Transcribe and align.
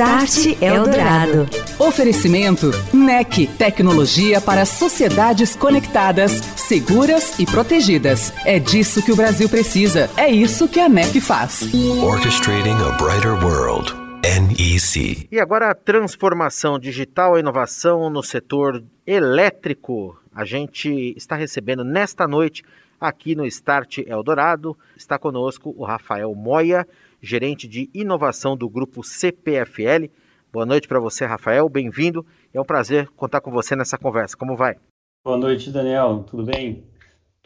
Start 0.00 0.62
Eldorado. 0.62 1.46
Oferecimento 1.78 2.70
NEC, 2.90 3.46
tecnologia 3.58 4.40
para 4.40 4.64
sociedades 4.64 5.54
conectadas, 5.54 6.32
seguras 6.56 7.38
e 7.38 7.44
protegidas. 7.44 8.32
É 8.46 8.58
disso 8.58 9.04
que 9.04 9.12
o 9.12 9.16
Brasil 9.16 9.46
precisa. 9.46 10.08
É 10.16 10.26
isso 10.30 10.66
que 10.66 10.80
a 10.80 10.88
NEC 10.88 11.20
faz. 11.20 11.68
Orchestrating 12.02 12.78
a 12.82 12.92
brighter 12.92 13.44
world. 13.44 13.94
NEC. 14.22 15.28
E 15.30 15.38
agora 15.38 15.70
a 15.70 15.74
transformação 15.74 16.78
digital 16.78 17.36
e 17.36 17.40
inovação 17.40 18.08
no 18.08 18.22
setor 18.22 18.82
elétrico. 19.06 20.18
A 20.34 20.46
gente 20.46 21.12
está 21.14 21.36
recebendo 21.36 21.84
nesta 21.84 22.26
noite 22.26 22.62
aqui 22.98 23.34
no 23.34 23.44
Start 23.44 23.98
Eldorado. 23.98 24.74
Está 24.96 25.18
conosco 25.18 25.74
o 25.76 25.84
Rafael 25.84 26.34
Moya 26.34 26.86
gerente 27.20 27.68
de 27.68 27.90
inovação 27.92 28.56
do 28.56 28.68
grupo 28.68 29.02
CPFL. 29.02 30.10
Boa 30.52 30.66
noite 30.66 30.88
para 30.88 30.98
você, 30.98 31.24
Rafael. 31.24 31.68
Bem-vindo. 31.68 32.24
É 32.52 32.60
um 32.60 32.64
prazer 32.64 33.08
contar 33.10 33.40
com 33.40 33.50
você 33.50 33.76
nessa 33.76 33.98
conversa. 33.98 34.36
Como 34.36 34.56
vai? 34.56 34.76
Boa 35.24 35.36
noite, 35.36 35.70
Daniel. 35.70 36.24
Tudo 36.26 36.44
bem? 36.44 36.84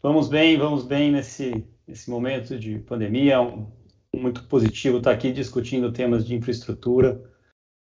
Vamos 0.02 0.28
bem, 0.28 0.56
vamos 0.56 0.84
bem 0.84 1.10
nesse, 1.10 1.66
nesse 1.86 2.08
momento 2.10 2.58
de 2.58 2.78
pandemia. 2.78 3.40
Um, 3.40 3.66
muito 4.14 4.44
positivo 4.44 4.98
estar 4.98 5.10
aqui 5.10 5.32
discutindo 5.32 5.92
temas 5.92 6.24
de 6.24 6.34
infraestrutura. 6.34 7.20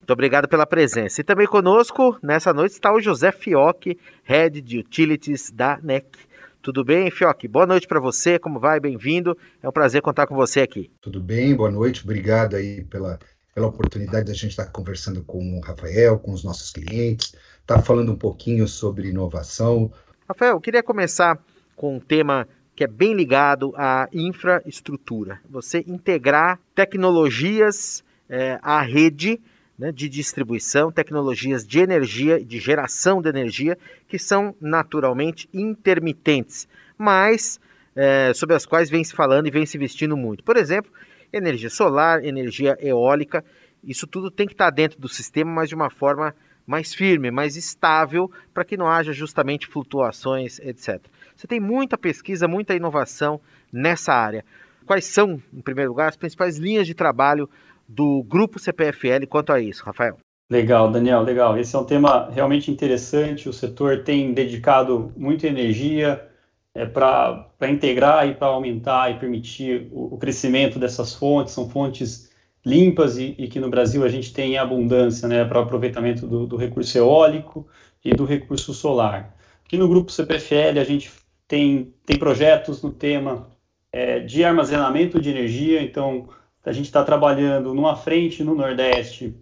Muito 0.01 0.11
obrigado 0.11 0.47
pela 0.47 0.65
presença. 0.65 1.21
E 1.21 1.23
também 1.23 1.47
conosco 1.47 2.17
nessa 2.21 2.53
noite 2.53 2.73
está 2.73 2.93
o 2.93 2.99
José 2.99 3.31
Fioc, 3.31 3.97
Head 4.23 4.61
de 4.61 4.79
Utilities 4.79 5.51
da 5.51 5.79
NEC. 5.81 6.17
Tudo 6.63 6.81
bem, 6.81 7.11
Fioc? 7.11 7.45
Boa 7.49 7.67
noite 7.67 7.85
para 7.85 7.99
você, 7.99 8.39
como 8.39 8.57
vai? 8.57 8.79
Bem-vindo. 8.79 9.37
É 9.61 9.67
um 9.67 9.71
prazer 9.71 10.01
contar 10.01 10.27
com 10.27 10.33
você 10.33 10.61
aqui. 10.61 10.89
Tudo 11.01 11.19
bem, 11.19 11.53
boa 11.53 11.69
noite. 11.69 12.05
Obrigado 12.05 12.55
aí 12.55 12.85
pela, 12.85 13.19
pela 13.53 13.67
oportunidade 13.67 14.27
da 14.27 14.33
gente 14.33 14.51
estar 14.51 14.67
conversando 14.67 15.21
com 15.25 15.57
o 15.57 15.59
Rafael, 15.59 16.17
com 16.17 16.31
os 16.31 16.41
nossos 16.41 16.71
clientes, 16.71 17.35
estar 17.59 17.75
tá 17.75 17.81
falando 17.81 18.13
um 18.13 18.15
pouquinho 18.15 18.65
sobre 18.65 19.09
inovação. 19.09 19.91
Rafael, 20.25 20.53
eu 20.53 20.61
queria 20.61 20.81
começar 20.81 21.37
com 21.75 21.97
um 21.97 21.99
tema 21.99 22.47
que 22.73 22.85
é 22.85 22.87
bem 22.87 23.13
ligado 23.13 23.73
à 23.75 24.07
infraestrutura. 24.13 25.41
Você 25.49 25.83
integrar 25.85 26.61
tecnologias 26.73 28.05
é, 28.29 28.57
à 28.61 28.81
rede 28.81 29.37
né, 29.77 29.91
de 29.91 30.07
distribuição, 30.07 30.91
tecnologias 30.91 31.65
de 31.65 31.79
energia 31.79 32.43
de 32.43 32.59
geração 32.59 33.21
de 33.21 33.29
energia, 33.29 33.77
que 34.07 34.19
são 34.19 34.55
naturalmente 34.61 35.49
intermitentes, 35.53 36.67
mas 36.97 37.59
é, 37.95 38.33
sobre 38.33 38.55
as 38.55 38.65
quais 38.65 38.89
vem 38.89 39.03
se 39.03 39.13
falando 39.13 39.47
e 39.47 39.51
vem 39.51 39.65
se 39.65 39.77
investindo 39.77 40.15
muito. 40.15 40.43
Por 40.43 40.57
exemplo, 40.57 40.91
energia 41.31 41.69
solar, 41.69 42.23
energia 42.23 42.77
eólica, 42.79 43.43
isso 43.83 44.07
tudo 44.07 44.31
tem 44.31 44.47
que 44.47 44.53
estar 44.53 44.69
dentro 44.69 44.99
do 44.99 45.09
sistema, 45.09 45.51
mas 45.51 45.69
de 45.69 45.75
uma 45.75 45.89
forma 45.89 46.35
mais 46.65 46.93
firme, 46.93 47.29
mais 47.29 47.57
estável, 47.57 48.31
para 48.53 48.63
que 48.63 48.77
não 48.77 48.87
haja 48.87 49.11
justamente 49.11 49.67
flutuações, 49.67 50.59
etc. 50.59 51.01
Você 51.35 51.47
tem 51.47 51.59
muita 51.59 51.97
pesquisa, 51.97 52.47
muita 52.47 52.73
inovação 52.73 53.41
nessa 53.71 54.13
área. 54.13 54.45
Quais 54.85 55.05
são, 55.05 55.41
em 55.53 55.61
primeiro 55.61 55.91
lugar, 55.91 56.09
as 56.09 56.15
principais 56.15 56.57
linhas 56.57 56.87
de 56.87 56.93
trabalho 56.93 57.49
do 57.93 58.23
grupo 58.23 58.59
CPFL 58.59 59.27
quanto 59.29 59.53
a 59.53 59.61
isso, 59.61 59.83
Rafael? 59.83 60.17
Legal, 60.49 60.91
Daniel, 60.91 61.21
legal. 61.21 61.57
Esse 61.57 61.75
é 61.75 61.79
um 61.79 61.85
tema 61.85 62.29
realmente 62.29 62.69
interessante. 62.69 63.47
O 63.47 63.53
setor 63.53 64.03
tem 64.03 64.33
dedicado 64.33 65.11
muita 65.15 65.47
energia 65.47 66.27
é, 66.75 66.85
para 66.85 67.49
integrar 67.63 68.27
e 68.27 68.33
para 68.33 68.47
aumentar 68.47 69.11
e 69.11 69.19
permitir 69.19 69.87
o, 69.91 70.15
o, 70.15 70.17
crescimento 70.17 70.77
dessas 70.79 71.13
fontes. 71.13 71.53
São 71.53 71.69
fontes 71.69 72.31
limpas 72.65 73.17
e, 73.17 73.35
e, 73.37 73.47
que 73.47 73.59
no 73.59 73.69
Brasil 73.69 74.03
a 74.03 74.09
gente 74.09 74.33
tem 74.33 74.57
abundância 74.57 75.27
né, 75.27 75.45
para 75.45 75.59
aproveitamento 75.59 76.27
do, 76.27 76.45
do, 76.45 76.55
recurso 76.55 76.97
eólico 76.97 77.67
e 78.03 78.13
do 78.13 78.25
recurso 78.25 78.73
solar. 78.73 79.35
Aqui 79.65 79.77
no 79.77 79.87
grupo 79.87 80.11
CPFL 80.11 80.79
a 80.79 80.83
gente 80.83 81.11
tem, 81.47 81.93
tem 82.05 82.17
projetos 82.17 82.81
no 82.81 82.91
tema 82.91 83.49
é, 83.91 84.19
de 84.19 84.43
armazenamento 84.43 85.21
de 85.21 85.29
energia, 85.29 85.81
então 85.81 86.27
a 86.63 86.71
gente 86.71 86.85
está 86.85 87.03
trabalhando 87.03 87.73
numa 87.73 87.95
frente 87.95 88.43
no 88.43 88.55
Nordeste, 88.55 89.35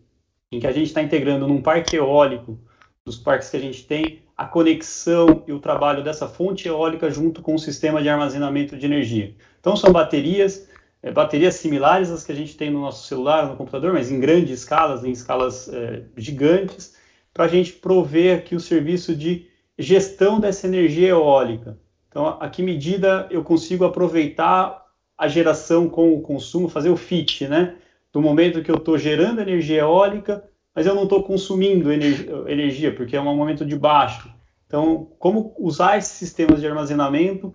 em 0.52 0.60
que 0.60 0.68
a 0.68 0.72
gente 0.72 0.88
está 0.88 1.02
integrando 1.02 1.48
num 1.48 1.62
parque 1.62 1.96
eólico, 1.96 2.60
dos 3.06 3.18
parques 3.18 3.50
que 3.50 3.58
a 3.58 3.60
gente 3.60 3.86
tem, 3.86 4.22
a 4.38 4.46
conexão 4.46 5.44
e 5.48 5.54
o 5.54 5.60
trabalho 5.60 6.04
dessa 6.04 6.28
fonte 6.28 6.68
eólica 6.68 7.10
junto 7.10 7.42
com 7.42 7.56
o 7.56 7.60
sistema 7.60 8.02
de 8.02 8.10
armazenamento 8.10 8.76
de 8.78 8.86
energia. 8.86 9.36
Então, 9.60 9.76
são 9.76 9.92
baterias, 9.92 10.68
é, 11.02 11.12
baterias 11.12 11.56
similares 11.56 12.10
às 12.10 12.24
que 12.24 12.32
a 12.32 12.36
gente 12.36 12.58
tem 12.58 12.70
no 12.70 12.82
nosso 12.82 13.08
celular, 13.08 13.48
no 13.48 13.56
computador, 13.56 13.94
mas 13.94 14.12
em 14.12 14.20
grandes 14.20 14.60
escalas, 14.60 15.04
em 15.04 15.12
escalas 15.12 15.72
é, 15.72 16.04
gigantes, 16.18 16.96
para 17.34 17.46
a 17.46 17.48
gente 17.48 17.74
prover 17.74 18.40
aqui 18.40 18.56
o 18.56 18.60
serviço 18.60 19.16
de 19.16 19.48
gestão 19.78 20.40
dessa 20.40 20.68
energia 20.68 21.10
eólica. 21.10 21.78
Então, 22.10 22.38
a 22.40 22.50
que 22.50 22.62
medida 22.62 23.28
eu 23.32 23.44
consigo 23.44 23.86
aproveitar 23.86 24.81
a 25.22 25.28
geração 25.28 25.88
com 25.88 26.16
o 26.16 26.22
consumo, 26.22 26.68
fazer 26.68 26.90
o 26.90 26.98
fit, 26.98 27.48
né? 27.48 27.76
Do 28.12 28.20
momento 28.20 28.64
que 28.64 28.72
eu 28.72 28.76
estou 28.78 28.98
gerando 28.98 29.40
energia 29.40 29.82
eólica, 29.82 30.44
mas 30.74 30.88
eu 30.88 30.96
não 30.96 31.04
estou 31.04 31.22
consumindo 31.22 31.92
energia, 31.92 32.92
porque 32.92 33.16
é 33.16 33.22
um 33.22 33.36
momento 33.36 33.64
de 33.64 33.76
baixo. 33.76 34.34
Então, 34.66 35.12
como 35.20 35.54
usar 35.60 36.00
esses 36.00 36.14
sistemas 36.14 36.60
de 36.60 36.66
armazenamento 36.66 37.54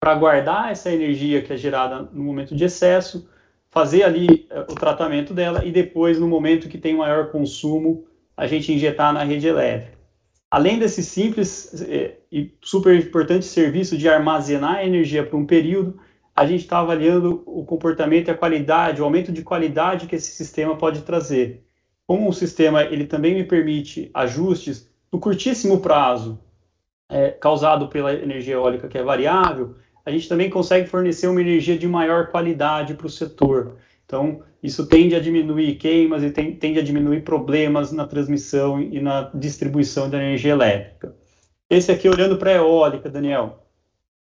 para 0.00 0.16
guardar 0.16 0.72
essa 0.72 0.90
energia 0.90 1.40
que 1.40 1.52
é 1.52 1.56
gerada 1.56 2.08
no 2.12 2.24
momento 2.24 2.56
de 2.56 2.64
excesso, 2.64 3.30
fazer 3.70 4.02
ali 4.02 4.48
eh, 4.50 4.60
o 4.62 4.74
tratamento 4.74 5.32
dela 5.32 5.64
e 5.64 5.70
depois, 5.70 6.18
no 6.18 6.26
momento 6.26 6.68
que 6.68 6.76
tem 6.76 6.96
maior 6.96 7.30
consumo, 7.30 8.04
a 8.36 8.48
gente 8.48 8.72
injetar 8.72 9.12
na 9.12 9.22
rede 9.22 9.46
elétrica. 9.46 9.96
Além 10.50 10.76
desse 10.76 11.04
simples 11.04 11.72
eh, 11.82 12.16
e 12.32 12.52
super 12.60 12.98
importante 12.98 13.44
serviço 13.44 13.96
de 13.96 14.08
armazenar 14.08 14.84
energia 14.84 15.24
por 15.24 15.36
um 15.36 15.46
período, 15.46 16.00
a 16.40 16.46
gente 16.46 16.62
está 16.62 16.78
avaliando 16.78 17.42
o 17.44 17.66
comportamento 17.66 18.28
e 18.28 18.30
a 18.30 18.34
qualidade, 18.34 19.02
o 19.02 19.04
aumento 19.04 19.30
de 19.30 19.42
qualidade 19.42 20.06
que 20.06 20.16
esse 20.16 20.30
sistema 20.30 20.74
pode 20.74 21.02
trazer. 21.02 21.66
Como 22.06 22.26
o 22.30 22.32
sistema 22.32 22.82
ele 22.82 23.04
também 23.04 23.34
me 23.34 23.44
permite 23.44 24.10
ajustes 24.14 24.88
no 25.12 25.20
curtíssimo 25.20 25.80
prazo, 25.80 26.40
é, 27.10 27.28
causado 27.32 27.88
pela 27.88 28.14
energia 28.14 28.54
eólica 28.54 28.88
que 28.88 28.96
é 28.96 29.02
variável, 29.02 29.74
a 30.02 30.10
gente 30.10 30.30
também 30.30 30.48
consegue 30.48 30.88
fornecer 30.88 31.26
uma 31.26 31.42
energia 31.42 31.76
de 31.76 31.86
maior 31.86 32.28
qualidade 32.28 32.94
para 32.94 33.06
o 33.06 33.10
setor. 33.10 33.76
Então, 34.06 34.42
isso 34.62 34.86
tende 34.86 35.14
a 35.14 35.20
diminuir 35.20 35.74
queimas 35.74 36.22
e 36.22 36.30
tem, 36.30 36.56
tende 36.56 36.78
a 36.78 36.82
diminuir 36.82 37.20
problemas 37.20 37.92
na 37.92 38.06
transmissão 38.06 38.80
e 38.80 38.98
na 38.98 39.30
distribuição 39.34 40.08
da 40.08 40.16
energia 40.16 40.52
elétrica. 40.52 41.14
Esse 41.68 41.92
aqui, 41.92 42.08
olhando 42.08 42.38
para 42.38 42.52
a 42.52 42.54
eólica, 42.54 43.10
Daniel, 43.10 43.66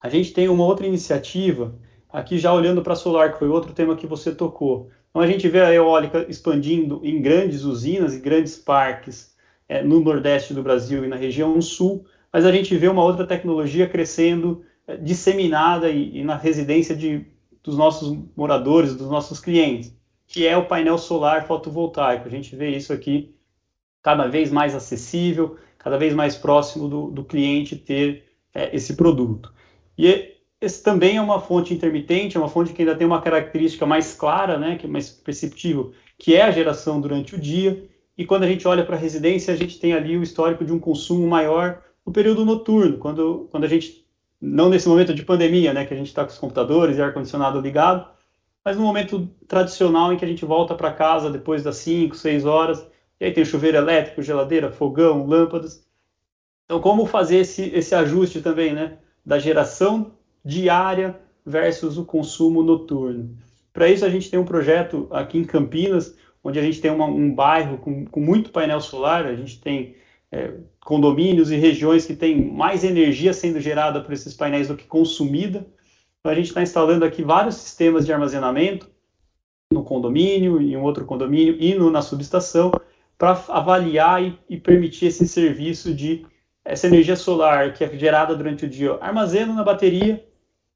a 0.00 0.08
gente 0.08 0.32
tem 0.32 0.48
uma 0.48 0.64
outra 0.64 0.88
iniciativa 0.88 1.72
Aqui 2.12 2.38
já 2.38 2.52
olhando 2.52 2.82
para 2.82 2.94
solar, 2.94 3.32
que 3.32 3.38
foi 3.38 3.48
outro 3.48 3.72
tema 3.72 3.96
que 3.96 4.06
você 4.06 4.34
tocou. 4.34 4.90
Então 5.10 5.22
a 5.22 5.26
gente 5.26 5.48
vê 5.48 5.60
a 5.60 5.72
eólica 5.72 6.26
expandindo 6.28 7.00
em 7.04 7.20
grandes 7.20 7.62
usinas 7.62 8.14
e 8.14 8.20
grandes 8.20 8.56
parques 8.56 9.34
é, 9.68 9.82
no 9.82 10.00
Nordeste 10.00 10.52
do 10.54 10.62
Brasil 10.62 11.04
e 11.04 11.08
na 11.08 11.16
região 11.16 11.60
Sul, 11.60 12.04
mas 12.32 12.44
a 12.44 12.52
gente 12.52 12.76
vê 12.76 12.88
uma 12.88 13.04
outra 13.04 13.26
tecnologia 13.26 13.88
crescendo, 13.88 14.64
é, 14.86 14.96
disseminada 14.96 15.90
e, 15.90 16.18
e 16.18 16.24
na 16.24 16.36
residência 16.36 16.94
de, 16.94 17.26
dos 17.62 17.76
nossos 17.76 18.16
moradores, 18.36 18.94
dos 18.94 19.08
nossos 19.08 19.38
clientes, 19.38 19.94
que 20.26 20.46
é 20.46 20.56
o 20.56 20.66
painel 20.66 20.98
solar 20.98 21.46
fotovoltaico. 21.46 22.26
A 22.26 22.30
gente 22.30 22.54
vê 22.54 22.70
isso 22.70 22.92
aqui 22.92 23.34
cada 24.02 24.26
vez 24.26 24.50
mais 24.50 24.74
acessível, 24.74 25.56
cada 25.78 25.96
vez 25.96 26.14
mais 26.14 26.36
próximo 26.36 26.88
do, 26.88 27.10
do 27.10 27.24
cliente 27.24 27.76
ter 27.76 28.24
é, 28.54 28.74
esse 28.74 28.94
produto. 28.96 29.52
E 29.96 30.39
esse 30.60 30.82
também 30.82 31.16
é 31.16 31.22
uma 31.22 31.40
fonte 31.40 31.72
intermitente, 31.72 32.36
é 32.36 32.40
uma 32.40 32.48
fonte 32.48 32.72
que 32.72 32.82
ainda 32.82 32.94
tem 32.94 33.06
uma 33.06 33.22
característica 33.22 33.86
mais 33.86 34.14
clara, 34.14 34.58
né, 34.58 34.76
que 34.76 34.86
é 34.86 34.88
mais 34.88 35.08
perceptível, 35.08 35.92
que 36.18 36.36
é 36.36 36.42
a 36.42 36.50
geração 36.50 37.00
durante 37.00 37.34
o 37.34 37.38
dia. 37.38 37.88
E 38.16 38.26
quando 38.26 38.42
a 38.42 38.46
gente 38.46 38.68
olha 38.68 38.84
para 38.84 38.94
a 38.94 38.98
residência, 38.98 39.54
a 39.54 39.56
gente 39.56 39.78
tem 39.80 39.94
ali 39.94 40.18
o 40.18 40.22
histórico 40.22 40.64
de 40.64 40.72
um 40.72 40.78
consumo 40.78 41.26
maior 41.26 41.82
no 42.04 42.12
período 42.12 42.44
noturno, 42.44 42.98
quando, 42.98 43.48
quando 43.50 43.64
a 43.64 43.68
gente, 43.68 44.06
não 44.38 44.68
nesse 44.68 44.86
momento 44.86 45.14
de 45.14 45.24
pandemia, 45.24 45.72
né, 45.72 45.86
que 45.86 45.94
a 45.94 45.96
gente 45.96 46.08
está 46.08 46.24
com 46.24 46.30
os 46.30 46.38
computadores 46.38 46.98
e 46.98 47.02
ar-condicionado 47.02 47.58
ligado, 47.58 48.06
mas 48.62 48.76
no 48.76 48.82
momento 48.82 49.26
tradicional 49.48 50.12
em 50.12 50.18
que 50.18 50.24
a 50.24 50.28
gente 50.28 50.44
volta 50.44 50.74
para 50.74 50.92
casa 50.92 51.30
depois 51.30 51.62
das 51.62 51.76
5, 51.76 52.14
6 52.14 52.44
horas, 52.44 52.86
e 53.18 53.24
aí 53.24 53.32
tem 53.32 53.44
chuveiro 53.46 53.78
elétrico, 53.78 54.22
geladeira, 54.22 54.70
fogão, 54.70 55.26
lâmpadas. 55.26 55.86
Então, 56.66 56.80
como 56.80 57.06
fazer 57.06 57.38
esse, 57.38 57.70
esse 57.74 57.94
ajuste 57.94 58.42
também, 58.42 58.72
né? 58.72 58.98
Da 59.24 59.38
geração 59.38 60.12
diária 60.44 61.18
versus 61.44 61.98
o 61.98 62.04
consumo 62.04 62.62
noturno. 62.62 63.36
Para 63.72 63.88
isso, 63.88 64.04
a 64.04 64.08
gente 64.08 64.30
tem 64.30 64.38
um 64.38 64.44
projeto 64.44 65.06
aqui 65.10 65.38
em 65.38 65.44
Campinas, 65.44 66.16
onde 66.42 66.58
a 66.58 66.62
gente 66.62 66.80
tem 66.80 66.90
uma, 66.90 67.06
um 67.06 67.32
bairro 67.34 67.78
com, 67.78 68.04
com, 68.06 68.20
muito 68.20 68.50
painel 68.50 68.80
solar, 68.80 69.26
a 69.26 69.34
gente 69.34 69.60
tem 69.60 69.94
é, 70.32 70.54
condomínios 70.80 71.50
e 71.50 71.56
regiões 71.56 72.06
que 72.06 72.16
têm 72.16 72.52
mais 72.52 72.84
energia 72.84 73.32
sendo 73.32 73.60
gerada 73.60 74.00
por 74.00 74.12
esses 74.12 74.34
painéis 74.34 74.68
do 74.68 74.76
que 74.76 74.84
consumida. 74.84 75.66
Então, 76.18 76.32
a 76.32 76.34
gente 76.34 76.48
está 76.48 76.62
instalando 76.62 77.04
aqui 77.04 77.22
vários 77.22 77.56
sistemas 77.56 78.04
de 78.04 78.12
armazenamento 78.12 78.88
no 79.72 79.84
condomínio, 79.84 80.60
em 80.60 80.76
outro 80.76 81.04
condomínio 81.04 81.56
e 81.58 81.74
no, 81.74 81.90
na 81.90 82.02
subestação, 82.02 82.72
para 83.16 83.32
avaliar 83.48 84.22
e, 84.22 84.38
e, 84.48 84.56
permitir 84.58 85.06
esse 85.06 85.28
serviço 85.28 85.94
de 85.94 86.26
essa 86.64 86.86
energia 86.86 87.16
solar 87.16 87.72
que 87.72 87.84
é 87.84 87.96
gerada 87.96 88.34
durante 88.34 88.64
o 88.64 88.68
dia, 88.68 88.98
armazeno 89.00 89.54
na 89.54 89.62
bateria 89.62 90.24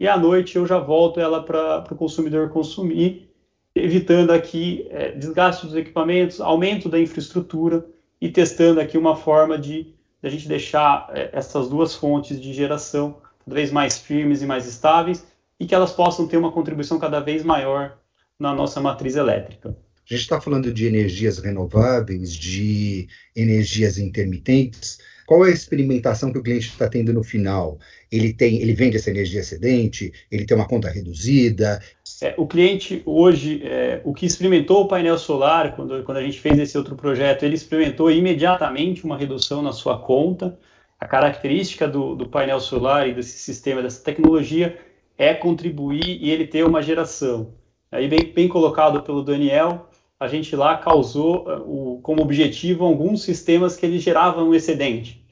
e 0.05 0.09
à 0.09 0.19
noite 0.19 0.57
eu 0.57 0.67
já 0.67 0.79
volto 0.79 1.19
ela 1.19 1.43
para 1.43 1.83
o 1.91 1.97
consumidor 1.97 2.51
consumir, 2.51 3.31
evitando 3.75 4.33
aqui 4.33 4.87
é, 4.91 5.13
desgaste 5.13 5.65
dos 5.65 5.75
equipamentos, 5.75 6.43
aumento 6.43 6.91
da 6.91 7.01
infraestrutura 7.01 7.87
e 8.21 8.29
testando 8.29 8.81
aqui 8.81 8.99
uma 8.99 9.17
forma 9.17 9.57
de, 9.57 9.85
de 9.85 9.95
a 10.23 10.29
gente 10.29 10.47
deixar 10.47 11.11
é, 11.15 11.31
essas 11.33 11.71
duas 11.71 11.95
fontes 11.95 12.39
de 12.39 12.53
geração 12.53 13.17
cada 13.47 13.55
vez 13.55 13.73
mais 13.73 13.97
firmes 13.97 14.43
e 14.43 14.47
mais 14.47 14.67
estáveis 14.67 15.25
e 15.59 15.65
que 15.65 15.75
elas 15.75 15.93
possam 15.93 16.29
ter 16.29 16.37
uma 16.37 16.53
contribuição 16.53 16.99
cada 16.99 17.19
vez 17.19 17.43
maior 17.43 17.97
na 18.39 18.55
nossa 18.55 18.83
matriz 18.83 19.17
elétrica. 19.17 19.71
A 19.71 20.15
gente 20.15 20.21
está 20.21 20.39
falando 20.39 20.71
de 20.71 20.87
energias 20.87 21.39
renováveis, 21.39 22.35
de 22.35 23.09
energias 23.35 23.97
intermitentes. 23.97 24.99
Qual 25.27 25.45
é 25.45 25.49
a 25.49 25.53
experimentação 25.53 26.33
que 26.33 26.39
o 26.39 26.43
cliente 26.43 26.69
está 26.69 26.89
tendo 26.89 27.13
no 27.13 27.23
final? 27.23 27.79
Ele 28.11 28.33
tem, 28.33 28.61
ele 28.61 28.75
vende 28.75 28.97
essa 28.97 29.11
energia 29.11 29.41
excedente, 29.41 30.13
ele 30.31 30.45
tem 30.45 30.57
uma 30.57 30.69
conta 30.69 30.89
reduzida. 30.91 31.81
É, 32.23 32.35
o 32.37 32.47
cliente 32.47 33.03
hoje, 33.07 33.63
é, 33.65 34.01
o 34.05 34.13
que 34.13 34.27
experimentou 34.27 34.83
o 34.83 34.89
painel 34.89 35.19
solar, 35.19 35.75
quando, 35.75 36.03
quando 36.05 36.19
a 36.19 36.23
gente 36.23 36.41
fez 36.41 36.59
esse 36.59 36.77
outro 36.77 36.95
projeto, 36.95 37.45
ele 37.45 37.55
experimentou 37.55 38.11
imediatamente 38.11 39.05
uma 39.05 39.17
redução 39.17 39.63
na 39.63 39.73
sua 39.73 39.99
conta. 39.99 40.59
A 41.01 41.07
característica 41.07 41.89
do, 41.89 42.15
do 42.15 42.29
painel 42.29 42.61
solar 42.61 43.09
e 43.09 43.15
desse 43.15 43.39
sistema, 43.39 43.83
dessa 43.83 44.03
tecnologia, 44.03 44.79
é 45.17 45.35
contribuir 45.35 46.19
e 46.21 46.31
ele 46.31 46.47
ter 46.47 46.65
uma 46.65 46.83
geração. 46.83 47.53
Aí, 47.91 48.09
bem, 48.09 48.33
bem 48.33 48.49
colocado 48.49 49.03
pelo 49.03 49.23
Daniel, 49.23 49.89
a 50.25 50.29
gente 50.29 50.57
lá 50.57 50.77
causou 50.77 51.47
uh, 51.47 51.95
o, 51.95 52.01
como 52.03 52.23
objetivo 52.23 52.85
alguns 52.85 53.23
sistemas 53.23 53.77
que 53.77 53.87
eles 53.87 54.03
geravam 54.03 54.55
excedente. 54.55 55.23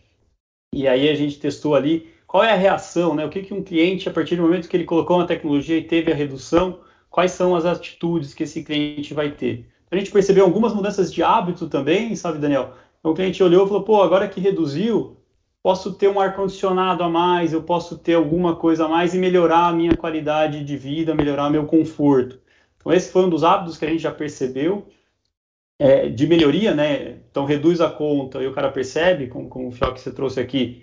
E 0.75 0.87
aí 0.87 1.09
a 1.09 1.15
gente 1.15 1.39
testou 1.39 1.75
ali 1.75 2.11
qual 2.27 2.43
é 2.43 2.53
a 2.53 2.57
reação, 2.57 3.15
né? 3.15 3.27
O 3.27 3.29
que, 3.29 3.43
que 3.43 3.53
um 3.53 3.63
cliente, 3.63 4.09
a 4.09 4.13
partir 4.13 4.37
do 4.37 4.43
momento 4.43 4.69
que 4.69 4.77
ele 4.77 4.85
colocou 4.85 5.19
uma 5.19 5.27
tecnologia 5.27 5.77
e 5.77 5.85
teve 5.85 6.11
a 6.11 6.15
redução, 6.15 6.81
quais 7.11 7.33
são 7.33 7.55
as 7.55 7.67
atitudes 7.67 8.33
que 8.33 8.45
esse 8.45 8.63
cliente 8.63 9.13
vai 9.13 9.31
ter. 9.31 9.67
A 9.91 9.97
gente 9.97 10.11
percebeu 10.11 10.45
algumas 10.45 10.73
mudanças 10.73 11.13
de 11.13 11.23
hábito 11.23 11.69
também, 11.69 12.17
sabe, 12.17 12.39
Daniel? 12.39 12.73
Então, 12.99 13.13
o 13.13 13.15
cliente 13.15 13.43
olhou 13.43 13.67
e 13.67 13.69
falou, 13.69 13.83
pô, 13.83 14.03
agora 14.03 14.27
que 14.27 14.41
reduziu, 14.41 15.19
posso 15.63 15.93
ter 15.93 16.09
um 16.09 16.19
ar-condicionado 16.19 17.03
a 17.03 17.09
mais, 17.09 17.53
eu 17.53 17.63
posso 17.63 17.99
ter 17.99 18.15
alguma 18.15 18.57
coisa 18.57 18.87
a 18.87 18.89
mais 18.89 19.15
e 19.15 19.19
melhorar 19.19 19.67
a 19.67 19.73
minha 19.73 19.95
qualidade 19.95 20.65
de 20.65 20.77
vida, 20.77 21.15
melhorar 21.15 21.51
meu 21.51 21.67
conforto. 21.67 22.41
Então, 22.83 22.93
esse 22.93 23.11
foi 23.11 23.25
um 23.25 23.31
dos 23.31 23.45
hábitos 23.45 23.79
que 23.79 23.85
a 23.85 23.89
gente 23.89 24.03
já 24.03 24.11
percebeu 24.11 24.87
é, 25.79 26.09
de 26.09 26.27
melhoria, 26.27 26.75
né? 26.75 27.21
Então, 27.31 27.45
reduz 27.45 27.81
a 27.81 27.89
conta 27.89 28.43
e 28.43 28.47
o 28.47 28.53
cara 28.53 28.71
percebe, 28.71 29.29
como, 29.29 29.49
como 29.49 29.69
o 29.69 29.71
Fioc 29.71 29.95
que 29.95 30.01
você 30.01 30.13
trouxe 30.13 30.41
aqui, 30.41 30.83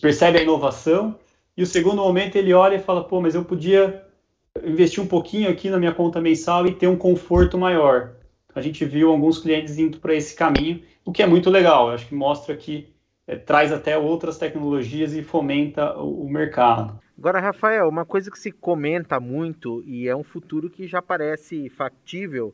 percebe 0.00 0.38
a 0.38 0.42
inovação. 0.42 1.18
E 1.56 1.62
o 1.62 1.66
segundo 1.66 2.02
momento, 2.02 2.36
ele 2.36 2.52
olha 2.52 2.76
e 2.76 2.82
fala: 2.82 3.02
pô, 3.02 3.20
mas 3.20 3.34
eu 3.34 3.44
podia 3.44 4.04
investir 4.62 5.02
um 5.02 5.06
pouquinho 5.06 5.50
aqui 5.50 5.70
na 5.70 5.78
minha 5.78 5.94
conta 5.94 6.20
mensal 6.20 6.66
e 6.66 6.74
ter 6.74 6.86
um 6.86 6.96
conforto 6.96 7.56
maior. 7.56 8.16
A 8.54 8.60
gente 8.60 8.84
viu 8.84 9.10
alguns 9.10 9.38
clientes 9.38 9.78
indo 9.78 9.98
para 9.98 10.14
esse 10.14 10.34
caminho, 10.34 10.82
o 11.04 11.12
que 11.12 11.22
é 11.22 11.26
muito 11.26 11.48
legal. 11.48 11.88
Eu 11.88 11.94
acho 11.94 12.06
que 12.06 12.14
mostra 12.14 12.54
que 12.56 12.92
é, 13.30 13.36
traz 13.36 13.72
até 13.72 13.96
outras 13.96 14.36
tecnologias 14.38 15.14
e 15.14 15.22
fomenta 15.22 15.96
o, 15.96 16.24
o 16.24 16.28
mercado. 16.28 16.98
Agora, 17.16 17.38
Rafael, 17.38 17.88
uma 17.88 18.04
coisa 18.04 18.28
que 18.28 18.38
se 18.38 18.50
comenta 18.50 19.20
muito 19.20 19.84
e 19.86 20.08
é 20.08 20.16
um 20.16 20.24
futuro 20.24 20.68
que 20.68 20.88
já 20.88 21.00
parece 21.00 21.68
factível 21.68 22.52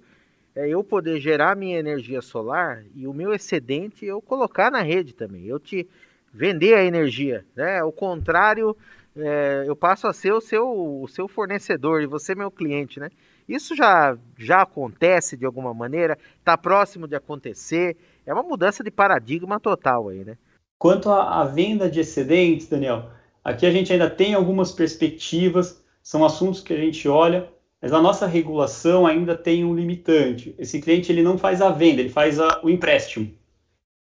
é 0.55 0.69
eu 0.69 0.84
poder 0.84 1.19
gerar 1.19 1.56
minha 1.56 1.78
energia 1.78 2.20
solar 2.20 2.82
e 2.94 3.06
o 3.06 3.12
meu 3.14 3.32
excedente 3.32 4.05
eu 4.05 4.20
colocar 4.20 4.70
na 4.70 4.82
rede 4.82 5.14
também. 5.14 5.46
Eu 5.46 5.58
te 5.58 5.88
vender 6.31 6.75
a 6.75 6.84
energia, 6.84 7.43
né? 7.56 7.82
O 7.82 7.90
contrário, 7.90 8.76
é, 9.17 9.64
eu 9.67 9.75
passo 9.75 10.06
a 10.06 10.12
ser 10.12 10.32
o 10.32 10.43
seu, 10.43 10.69
o 10.69 11.08
seu 11.08 11.26
fornecedor 11.26 12.02
e 12.02 12.06
você 12.06 12.34
meu 12.34 12.50
cliente, 12.50 13.00
né? 13.00 13.08
Isso 13.49 13.75
já, 13.75 14.19
já 14.37 14.61
acontece 14.61 15.38
de 15.38 15.46
alguma 15.46 15.73
maneira, 15.73 16.19
está 16.38 16.58
próximo 16.58 17.08
de 17.08 17.14
acontecer. 17.14 17.96
É 18.26 18.34
uma 18.34 18.43
mudança 18.43 18.84
de 18.84 18.90
paradigma 18.90 19.58
total 19.58 20.11
aí, 20.11 20.23
né? 20.23 20.37
Quanto 20.78 21.11
à 21.11 21.44
venda 21.44 21.90
de 21.90 22.00
excedentes, 22.00 22.69
Daniel, 22.69 23.11
Aqui 23.46 23.64
a 23.64 23.70
gente 23.70 23.93
ainda 23.93 24.11
tem 24.11 24.34
algumas 24.34 24.73
perspectivas, 24.73 25.81
são 26.02 26.25
assuntos 26.25 26.61
que 26.61 26.73
a 26.73 26.76
gente 26.76 27.08
olha, 27.08 27.49
mas 27.81 27.93
a 27.93 28.02
nossa 28.02 28.26
regulação 28.26 29.06
ainda 29.06 29.37
tem 29.37 29.64
um 29.64 29.73
limitante. 29.73 30.52
Esse 30.58 30.81
cliente 30.81 31.12
ele 31.12 31.23
não 31.23 31.38
faz 31.38 31.62
a 31.62 31.70
venda, 31.70 32.00
ele 32.00 32.08
faz 32.08 32.40
a, 32.40 32.61
o 32.64 32.69
empréstimo. 32.69 33.32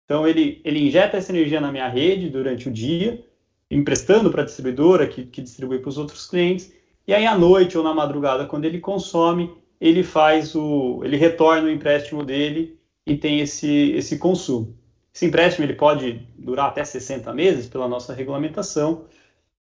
Então 0.05 0.25
ele, 0.25 0.61
ele 0.63 0.87
injeta 0.87 1.17
essa 1.17 1.33
energia 1.33 1.59
na 1.59 1.73
minha 1.73 1.89
rede 1.89 2.29
durante 2.29 2.69
o 2.69 2.71
dia, 2.71 3.21
emprestando 3.69 4.31
para 4.31 4.43
a 4.43 4.45
distribuidora 4.45 5.07
que, 5.07 5.25
que 5.25 5.41
distribui 5.41 5.79
para 5.79 5.89
os 5.89 5.97
outros 5.97 6.25
clientes, 6.25 6.71
e 7.05 7.13
aí 7.13 7.25
à 7.25 7.37
noite 7.37 7.77
ou 7.77 7.83
na 7.83 7.93
madrugada, 7.93 8.45
quando 8.45 8.63
ele 8.63 8.79
consome, 8.79 9.51
ele 9.77 10.03
faz 10.03 10.55
o. 10.55 11.01
ele 11.03 11.17
retorna 11.17 11.67
o 11.67 11.69
empréstimo 11.69 12.23
dele 12.23 12.79
e 13.05 13.17
tem 13.17 13.41
esse, 13.41 13.91
esse 13.91 14.17
consumo. 14.17 14.73
Esse 15.13 15.25
empréstimo 15.25 15.65
ele 15.65 15.75
pode 15.75 16.27
durar 16.37 16.69
até 16.69 16.83
60 16.83 17.31
meses 17.33 17.67
pela 17.67 17.87
nossa 17.87 18.13
regulamentação, 18.13 19.05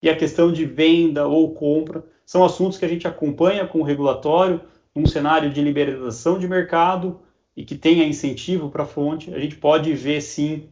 e 0.01 0.09
a 0.09 0.15
questão 0.15 0.51
de 0.51 0.63
venda 0.65 1.27
ou 1.27 1.53
compra 1.53 2.03
são 2.25 2.43
assuntos 2.45 2.77
que 2.77 2.85
a 2.85 2.87
gente 2.87 3.07
acompanha 3.07 3.67
com 3.67 3.79
o 3.79 3.83
regulatório, 3.83 4.61
num 4.95 5.05
cenário 5.05 5.49
de 5.49 5.61
liberalização 5.61 6.39
de 6.39 6.47
mercado 6.47 7.19
e 7.55 7.63
que 7.65 7.75
tenha 7.75 8.05
incentivo 8.05 8.69
para 8.69 8.83
a 8.83 8.87
fonte. 8.87 9.33
A 9.33 9.39
gente 9.39 9.55
pode 9.55 9.93
ver, 9.93 10.21
sim, 10.21 10.69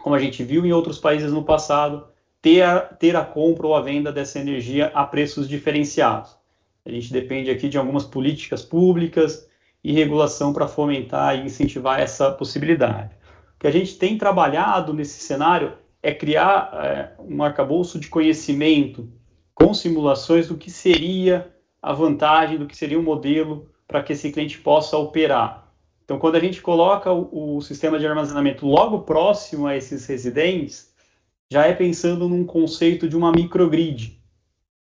como 0.00 0.14
a 0.14 0.18
gente 0.18 0.42
viu 0.42 0.64
em 0.64 0.72
outros 0.72 0.98
países 0.98 1.32
no 1.32 1.44
passado, 1.44 2.06
ter 2.42 2.62
a, 2.62 2.80
ter 2.80 3.14
a 3.16 3.24
compra 3.24 3.66
ou 3.66 3.74
a 3.74 3.82
venda 3.82 4.10
dessa 4.10 4.38
energia 4.38 4.90
a 4.94 5.04
preços 5.04 5.48
diferenciados. 5.48 6.36
A 6.84 6.90
gente 6.90 7.12
depende 7.12 7.50
aqui 7.50 7.68
de 7.68 7.78
algumas 7.78 8.04
políticas 8.04 8.62
públicas 8.62 9.46
e 9.84 9.92
regulação 9.92 10.52
para 10.52 10.66
fomentar 10.66 11.36
e 11.36 11.46
incentivar 11.46 12.00
essa 12.00 12.30
possibilidade. 12.30 13.19
Que 13.60 13.66
a 13.66 13.70
gente 13.70 13.96
tem 13.96 14.16
trabalhado 14.16 14.94
nesse 14.94 15.20
cenário 15.20 15.74
é 16.02 16.12
criar 16.12 16.70
é, 16.82 17.12
um 17.20 17.42
arcabouço 17.42 18.00
de 18.00 18.08
conhecimento 18.08 19.06
com 19.54 19.74
simulações 19.74 20.48
do 20.48 20.56
que 20.56 20.70
seria 20.70 21.54
a 21.82 21.92
vantagem, 21.92 22.56
do 22.56 22.66
que 22.66 22.74
seria 22.74 22.98
o 22.98 23.02
modelo 23.02 23.70
para 23.86 24.02
que 24.02 24.14
esse 24.14 24.32
cliente 24.32 24.58
possa 24.58 24.96
operar. 24.96 25.70
Então, 26.02 26.18
quando 26.18 26.36
a 26.36 26.40
gente 26.40 26.62
coloca 26.62 27.12
o, 27.12 27.56
o 27.56 27.60
sistema 27.60 27.98
de 27.98 28.06
armazenamento 28.06 28.66
logo 28.66 29.00
próximo 29.00 29.66
a 29.66 29.76
esses 29.76 30.06
residentes, 30.06 30.94
já 31.52 31.66
é 31.66 31.74
pensando 31.74 32.28
num 32.28 32.44
conceito 32.44 33.06
de 33.06 33.16
uma 33.16 33.30
microgrid. 33.30 34.18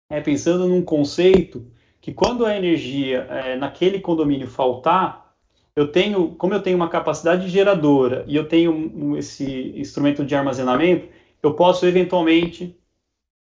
É 0.08 0.20
pensando 0.20 0.68
num 0.68 0.82
conceito 0.82 1.66
que 2.00 2.12
quando 2.12 2.46
a 2.46 2.56
energia 2.56 3.26
é, 3.28 3.56
naquele 3.56 3.98
condomínio 3.98 4.46
faltar, 4.46 5.27
eu 5.78 5.86
tenho, 5.86 6.30
como 6.30 6.52
eu 6.52 6.60
tenho 6.60 6.76
uma 6.76 6.88
capacidade 6.88 7.48
geradora 7.48 8.24
e 8.26 8.34
eu 8.34 8.48
tenho 8.48 9.16
esse 9.16 9.72
instrumento 9.76 10.24
de 10.24 10.34
armazenamento, 10.34 11.06
eu 11.40 11.54
posso 11.54 11.86
eventualmente 11.86 12.76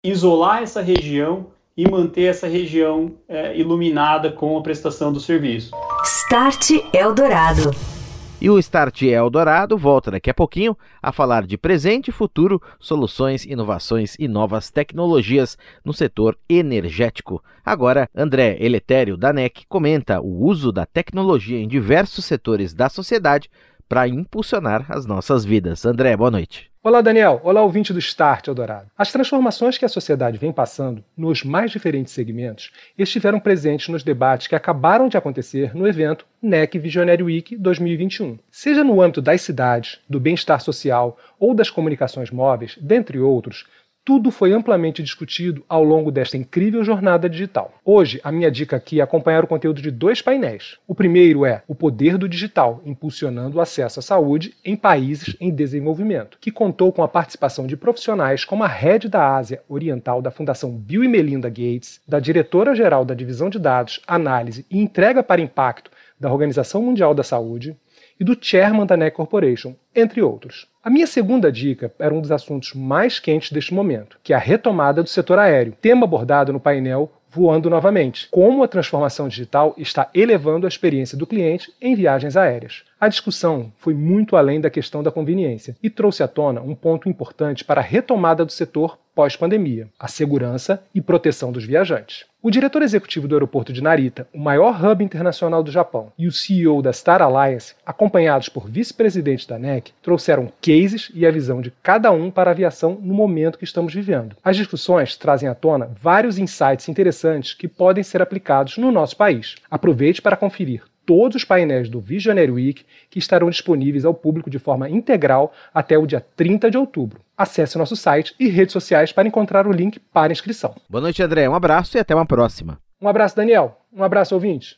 isolar 0.03 0.61
essa 0.61 0.81
região 0.81 1.47
e 1.77 1.89
manter 1.89 2.23
essa 2.23 2.45
região 2.45 3.13
é, 3.29 3.57
iluminada 3.57 4.29
com 4.29 4.57
a 4.57 4.61
prestação 4.61 5.13
do 5.13 5.21
serviço. 5.21 5.71
Start 6.03 6.71
Eldorado. 6.93 7.96
E 8.39 8.51
o 8.51 8.59
Start 8.59 9.01
Eldorado 9.01 9.75
volta 9.75 10.11
daqui 10.11 10.29
a 10.29 10.33
pouquinho 10.33 10.77
a 11.01 11.11
falar 11.11 11.47
de 11.47 11.57
presente 11.57 12.09
e 12.09 12.11
futuro, 12.11 12.61
soluções, 12.79 13.43
inovações 13.43 14.15
e 14.19 14.27
novas 14.27 14.69
tecnologias 14.69 15.57
no 15.83 15.91
setor 15.91 16.37
energético. 16.47 17.43
Agora, 17.65 18.07
André 18.15 18.55
Eletério, 18.59 19.17
da 19.17 19.33
NEC, 19.33 19.65
comenta 19.67 20.21
o 20.21 20.45
uso 20.45 20.71
da 20.71 20.85
tecnologia 20.85 21.57
em 21.57 21.67
diversos 21.67 22.25
setores 22.25 22.75
da 22.75 22.89
sociedade 22.89 23.49
para 23.87 24.07
impulsionar 24.07 24.85
as 24.89 25.05
nossas 25.05 25.45
vidas. 25.45 25.85
André, 25.85 26.15
boa 26.15 26.31
noite. 26.31 26.69
Olá, 26.87 27.01
Daniel. 27.01 27.41
Olá, 27.43 27.61
ouvinte 27.61 27.91
do 27.91 27.99
Start 27.99 28.47
Eldorado. 28.47 28.89
As 28.97 29.11
transformações 29.11 29.77
que 29.77 29.83
a 29.83 29.89
sociedade 29.89 30.37
vem 30.37 30.53
passando 30.53 31.03
nos 31.17 31.43
mais 31.43 31.69
diferentes 31.69 32.13
segmentos 32.13 32.71
estiveram 32.97 33.41
presentes 33.41 33.89
nos 33.89 34.03
debates 34.03 34.47
que 34.47 34.55
acabaram 34.55 35.09
de 35.09 35.17
acontecer 35.17 35.75
no 35.75 35.85
evento 35.85 36.25
NEC 36.41 36.79
Visionary 36.79 37.23
Week 37.23 37.57
2021. 37.57 38.39
Seja 38.49 38.85
no 38.85 39.01
âmbito 39.01 39.21
das 39.21 39.41
cidades, 39.41 39.99
do 40.09 40.17
bem-estar 40.17 40.61
social 40.61 41.17
ou 41.37 41.53
das 41.53 41.69
comunicações 41.69 42.31
móveis, 42.31 42.77
dentre 42.81 43.19
outros, 43.19 43.65
tudo 44.07 44.31
foi 44.31 44.53
amplamente 44.53 45.03
discutido 45.03 45.65
ao 45.67 45.83
longo 45.83 46.13
desta 46.13 46.37
incrível 46.37 46.81
jornada 46.81 47.29
digital. 47.29 47.73
Hoje, 47.83 48.21
a 48.23 48.31
minha 48.31 48.49
dica 48.49 48.77
aqui 48.77 49.01
é 49.01 49.03
acompanhar 49.03 49.43
o 49.43 49.47
conteúdo 49.47 49.81
de 49.81 49.91
dois 49.91 50.21
painéis. 50.21 50.77
O 50.87 50.95
primeiro 50.95 51.45
é 51.45 51.61
O 51.67 51.75
Poder 51.75 52.17
do 52.17 52.29
Digital, 52.29 52.81
impulsionando 52.85 53.57
o 53.57 53.59
acesso 53.59 53.99
à 53.99 54.01
saúde 54.01 54.53
em 54.63 54.77
países 54.77 55.35
em 55.41 55.53
desenvolvimento, 55.53 56.37
que 56.39 56.53
contou 56.53 56.93
com 56.93 57.03
a 57.03 57.07
participação 57.09 57.67
de 57.67 57.75
profissionais 57.75 58.45
como 58.45 58.63
a 58.63 58.67
head 58.67 59.09
da 59.09 59.35
Ásia 59.35 59.61
Oriental 59.67 60.21
da 60.21 60.31
Fundação 60.31 60.71
Bill 60.71 61.03
e 61.03 61.09
Melinda 61.09 61.49
Gates, 61.49 61.99
da 62.07 62.21
diretora-geral 62.21 63.03
da 63.03 63.13
Divisão 63.13 63.49
de 63.49 63.59
Dados, 63.59 63.99
Análise 64.07 64.65
e 64.71 64.79
Entrega 64.79 65.21
para 65.21 65.41
Impacto 65.41 65.91
da 66.17 66.31
Organização 66.31 66.81
Mundial 66.81 67.13
da 67.13 67.23
Saúde, 67.23 67.75
e 68.19 68.23
do 68.23 68.37
chairman 68.39 68.85
da 68.85 68.97
NEC 68.97 69.15
Corporation, 69.15 69.75
entre 69.95 70.21
outros. 70.21 70.67
A 70.83 70.89
minha 70.89 71.07
segunda 71.07 71.51
dica 71.51 71.93
era 71.99 72.13
um 72.13 72.21
dos 72.21 72.31
assuntos 72.31 72.73
mais 72.73 73.19
quentes 73.19 73.51
deste 73.51 73.73
momento, 73.73 74.19
que 74.23 74.33
é 74.33 74.35
a 74.35 74.39
retomada 74.39 75.03
do 75.03 75.09
setor 75.09 75.39
aéreo, 75.39 75.75
tema 75.81 76.05
abordado 76.05 76.53
no 76.53 76.59
painel 76.59 77.11
Voando 77.29 77.69
Novamente, 77.69 78.27
como 78.31 78.63
a 78.63 78.67
transformação 78.67 79.27
digital 79.27 79.75
está 79.77 80.09
elevando 80.13 80.65
a 80.65 80.69
experiência 80.69 81.17
do 81.17 81.27
cliente 81.27 81.71
em 81.81 81.93
viagens 81.93 82.37
aéreas. 82.37 82.83
A 82.99 83.07
discussão 83.07 83.71
foi 83.77 83.93
muito 83.93 84.35
além 84.35 84.59
da 84.59 84.71
questão 84.71 85.03
da 85.03 85.11
conveniência 85.11 85.77
e 85.83 85.89
trouxe 85.89 86.23
à 86.23 86.27
tona 86.27 86.61
um 86.61 86.73
ponto 86.73 87.07
importante 87.07 87.63
para 87.63 87.79
a 87.79 87.83
retomada 87.83 88.43
do 88.43 88.51
setor 88.51 88.97
pós-pandemia: 89.13 89.87
a 89.99 90.07
segurança 90.07 90.83
e 90.95 90.99
proteção 90.99 91.51
dos 91.51 91.63
viajantes. 91.63 92.25
O 92.41 92.49
diretor 92.49 92.81
executivo 92.81 93.27
do 93.27 93.35
aeroporto 93.35 93.71
de 93.71 93.83
Narita, 93.83 94.27
o 94.33 94.39
maior 94.39 94.83
hub 94.83 95.03
internacional 95.03 95.61
do 95.61 95.71
Japão, 95.71 96.11
e 96.17 96.27
o 96.27 96.31
CEO 96.31 96.81
da 96.81 96.91
Star 96.91 97.21
Alliance, 97.21 97.75
acompanhados 97.85 98.49
por 98.49 98.67
vice-presidentes 98.67 99.45
da 99.45 99.59
NEC, 99.59 99.91
trouxeram 100.01 100.51
cases 100.59 101.11
e 101.13 101.23
a 101.23 101.29
visão 101.29 101.61
de 101.61 101.71
cada 101.83 102.11
um 102.11 102.31
para 102.31 102.49
a 102.49 102.53
aviação 102.53 102.97
no 102.99 103.13
momento 103.13 103.59
que 103.59 103.63
estamos 103.63 103.93
vivendo. 103.93 104.35
As 104.43 104.57
discussões 104.57 105.15
trazem 105.15 105.47
à 105.47 105.53
tona 105.53 105.91
vários 106.01 106.39
insights 106.39 106.89
interessantes 106.89 107.53
que 107.53 107.67
podem 107.67 108.03
ser 108.03 108.23
aplicados 108.23 108.77
no 108.77 108.91
nosso 108.91 109.15
país. 109.15 109.53
Aproveite 109.69 110.19
para 110.19 110.35
conferir 110.35 110.81
todos 111.07 111.37
os 111.37 111.45
painéis 111.45 111.89
do 111.89 112.01
Visionary 112.01 112.51
Week 112.51 112.85
que 113.09 113.17
estarão 113.17 113.49
disponíveis 113.49 114.03
ao 114.03 114.13
público 114.13 114.49
de 114.49 114.59
forma 114.59 114.89
integral 114.89 115.53
até 115.73 115.97
o 115.97 116.05
dia 116.05 116.23
30 116.35 116.69
de 116.69 116.77
outubro. 116.77 117.21
Acesse 117.35 117.77
nosso 117.77 117.95
site 117.95 118.35
e 118.37 118.49
redes 118.49 118.73
sociais 118.73 119.13
para 119.13 119.27
encontrar 119.27 119.65
o 119.65 119.71
link 119.71 119.99
para 119.99 120.33
inscrição. 120.33 120.75
Boa 120.89 121.01
noite, 121.01 121.23
André. 121.23 121.47
Um 121.47 121.55
abraço 121.55 121.97
e 121.97 121.99
até 121.99 122.13
uma 122.13 122.25
próxima. 122.25 122.77
Um 123.01 123.07
abraço, 123.07 123.35
Daniel. 123.37 123.79
Um 123.93 124.03
abraço, 124.03 124.35
ouvinte. 124.35 124.75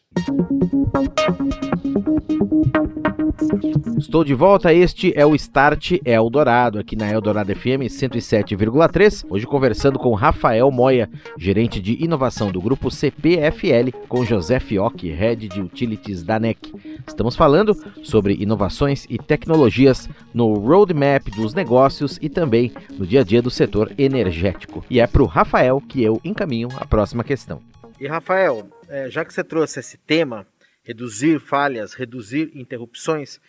Estou 3.98 4.24
de 4.24 4.36
volta, 4.36 4.72
este 4.72 5.12
é 5.16 5.26
o 5.26 5.34
Start 5.34 5.94
Eldorado, 6.06 6.78
aqui 6.78 6.96
na 6.96 7.10
Eldorado 7.10 7.56
FM 7.56 7.90
107,3. 7.90 9.26
Hoje 9.28 9.48
conversando 9.48 9.98
com 9.98 10.14
Rafael 10.14 10.70
Moya, 10.70 11.10
gerente 11.36 11.80
de 11.80 12.04
inovação 12.04 12.52
do 12.52 12.62
grupo 12.62 12.92
CPFL, 12.92 13.92
com 14.08 14.24
José 14.24 14.60
Fioc, 14.60 15.04
head 15.04 15.48
de 15.48 15.62
utilities 15.62 16.22
da 16.22 16.40
NEC. 16.40 16.72
Estamos 17.08 17.36
falando 17.36 17.76
sobre 18.04 18.36
inovações 18.36 19.06
e 19.10 19.18
tecnologias 19.18 20.08
no 20.32 20.54
roadmap 20.54 21.30
dos 21.36 21.56
negócios 21.56 22.20
e 22.22 22.30
também 22.30 22.72
no 22.92 23.06
dia 23.06 23.22
a 23.22 23.24
dia 23.24 23.42
do 23.42 23.50
setor 23.50 23.92
energético. 23.98 24.86
E 24.90 25.00
é 25.00 25.08
para 25.08 25.24
o 25.24 25.26
Rafael 25.26 25.82
que 25.82 26.04
eu 26.04 26.22
encaminho 26.24 26.70
a 26.78 26.86
próxima 26.86 27.24
questão. 27.24 27.62
E 28.00 28.08
Rafael, 28.08 28.68
é, 28.88 29.10
já 29.10 29.26
que 29.26 29.34
você 29.34 29.44
trouxe 29.44 29.80
esse 29.80 29.98
tema, 29.98 30.46
reduzir 30.84 31.40
falhas, 31.40 31.94
reduzir 31.94 32.52
interrupções, 32.56 33.40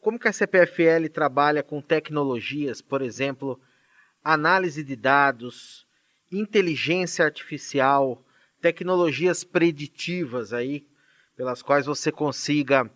como 0.00 0.18
que 0.18 0.28
a 0.28 0.32
CPFL 0.32 1.08
trabalha 1.12 1.62
com 1.62 1.80
tecnologias, 1.80 2.80
por 2.80 3.02
exemplo, 3.02 3.60
análise 4.22 4.84
de 4.84 4.94
dados, 4.94 5.86
inteligência 6.30 7.24
artificial, 7.24 8.24
tecnologias 8.60 9.44
preditivas 9.44 10.52
aí, 10.52 10.86
pelas 11.36 11.62
quais 11.62 11.86
você 11.86 12.10
consiga 12.10 12.90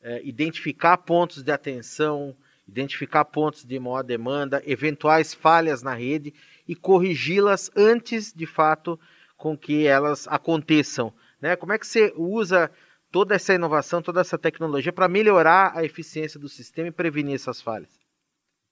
é, 0.00 0.20
identificar 0.24 0.96
pontos 0.98 1.42
de 1.42 1.50
atenção, 1.50 2.36
identificar 2.66 3.24
pontos 3.24 3.64
de 3.64 3.78
maior 3.78 4.02
demanda, 4.02 4.62
eventuais 4.66 5.34
falhas 5.34 5.82
na 5.82 5.94
rede 5.94 6.34
e 6.66 6.76
corrigi-las 6.76 7.70
antes 7.74 8.32
de 8.32 8.46
fato 8.46 8.98
com 9.36 9.56
que 9.56 9.86
elas 9.86 10.28
aconteçam. 10.28 11.12
Né? 11.40 11.56
Como 11.56 11.72
é 11.72 11.78
que 11.78 11.86
você 11.86 12.12
usa 12.16 12.70
toda 13.10 13.34
essa 13.34 13.54
inovação, 13.54 14.02
toda 14.02 14.20
essa 14.20 14.38
tecnologia 14.38 14.92
para 14.92 15.08
melhorar 15.08 15.72
a 15.74 15.84
eficiência 15.84 16.38
do 16.38 16.48
sistema 16.48 16.88
e 16.88 16.92
prevenir 16.92 17.34
essas 17.34 17.60
falhas? 17.60 17.98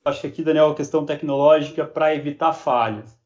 Acho 0.04 0.20
que 0.20 0.26
aqui, 0.28 0.42
Daniel, 0.42 0.70
a 0.70 0.74
questão 0.74 1.04
tecnológica 1.04 1.84
para 1.84 2.14
evitar 2.14 2.52
falhas. 2.52 3.18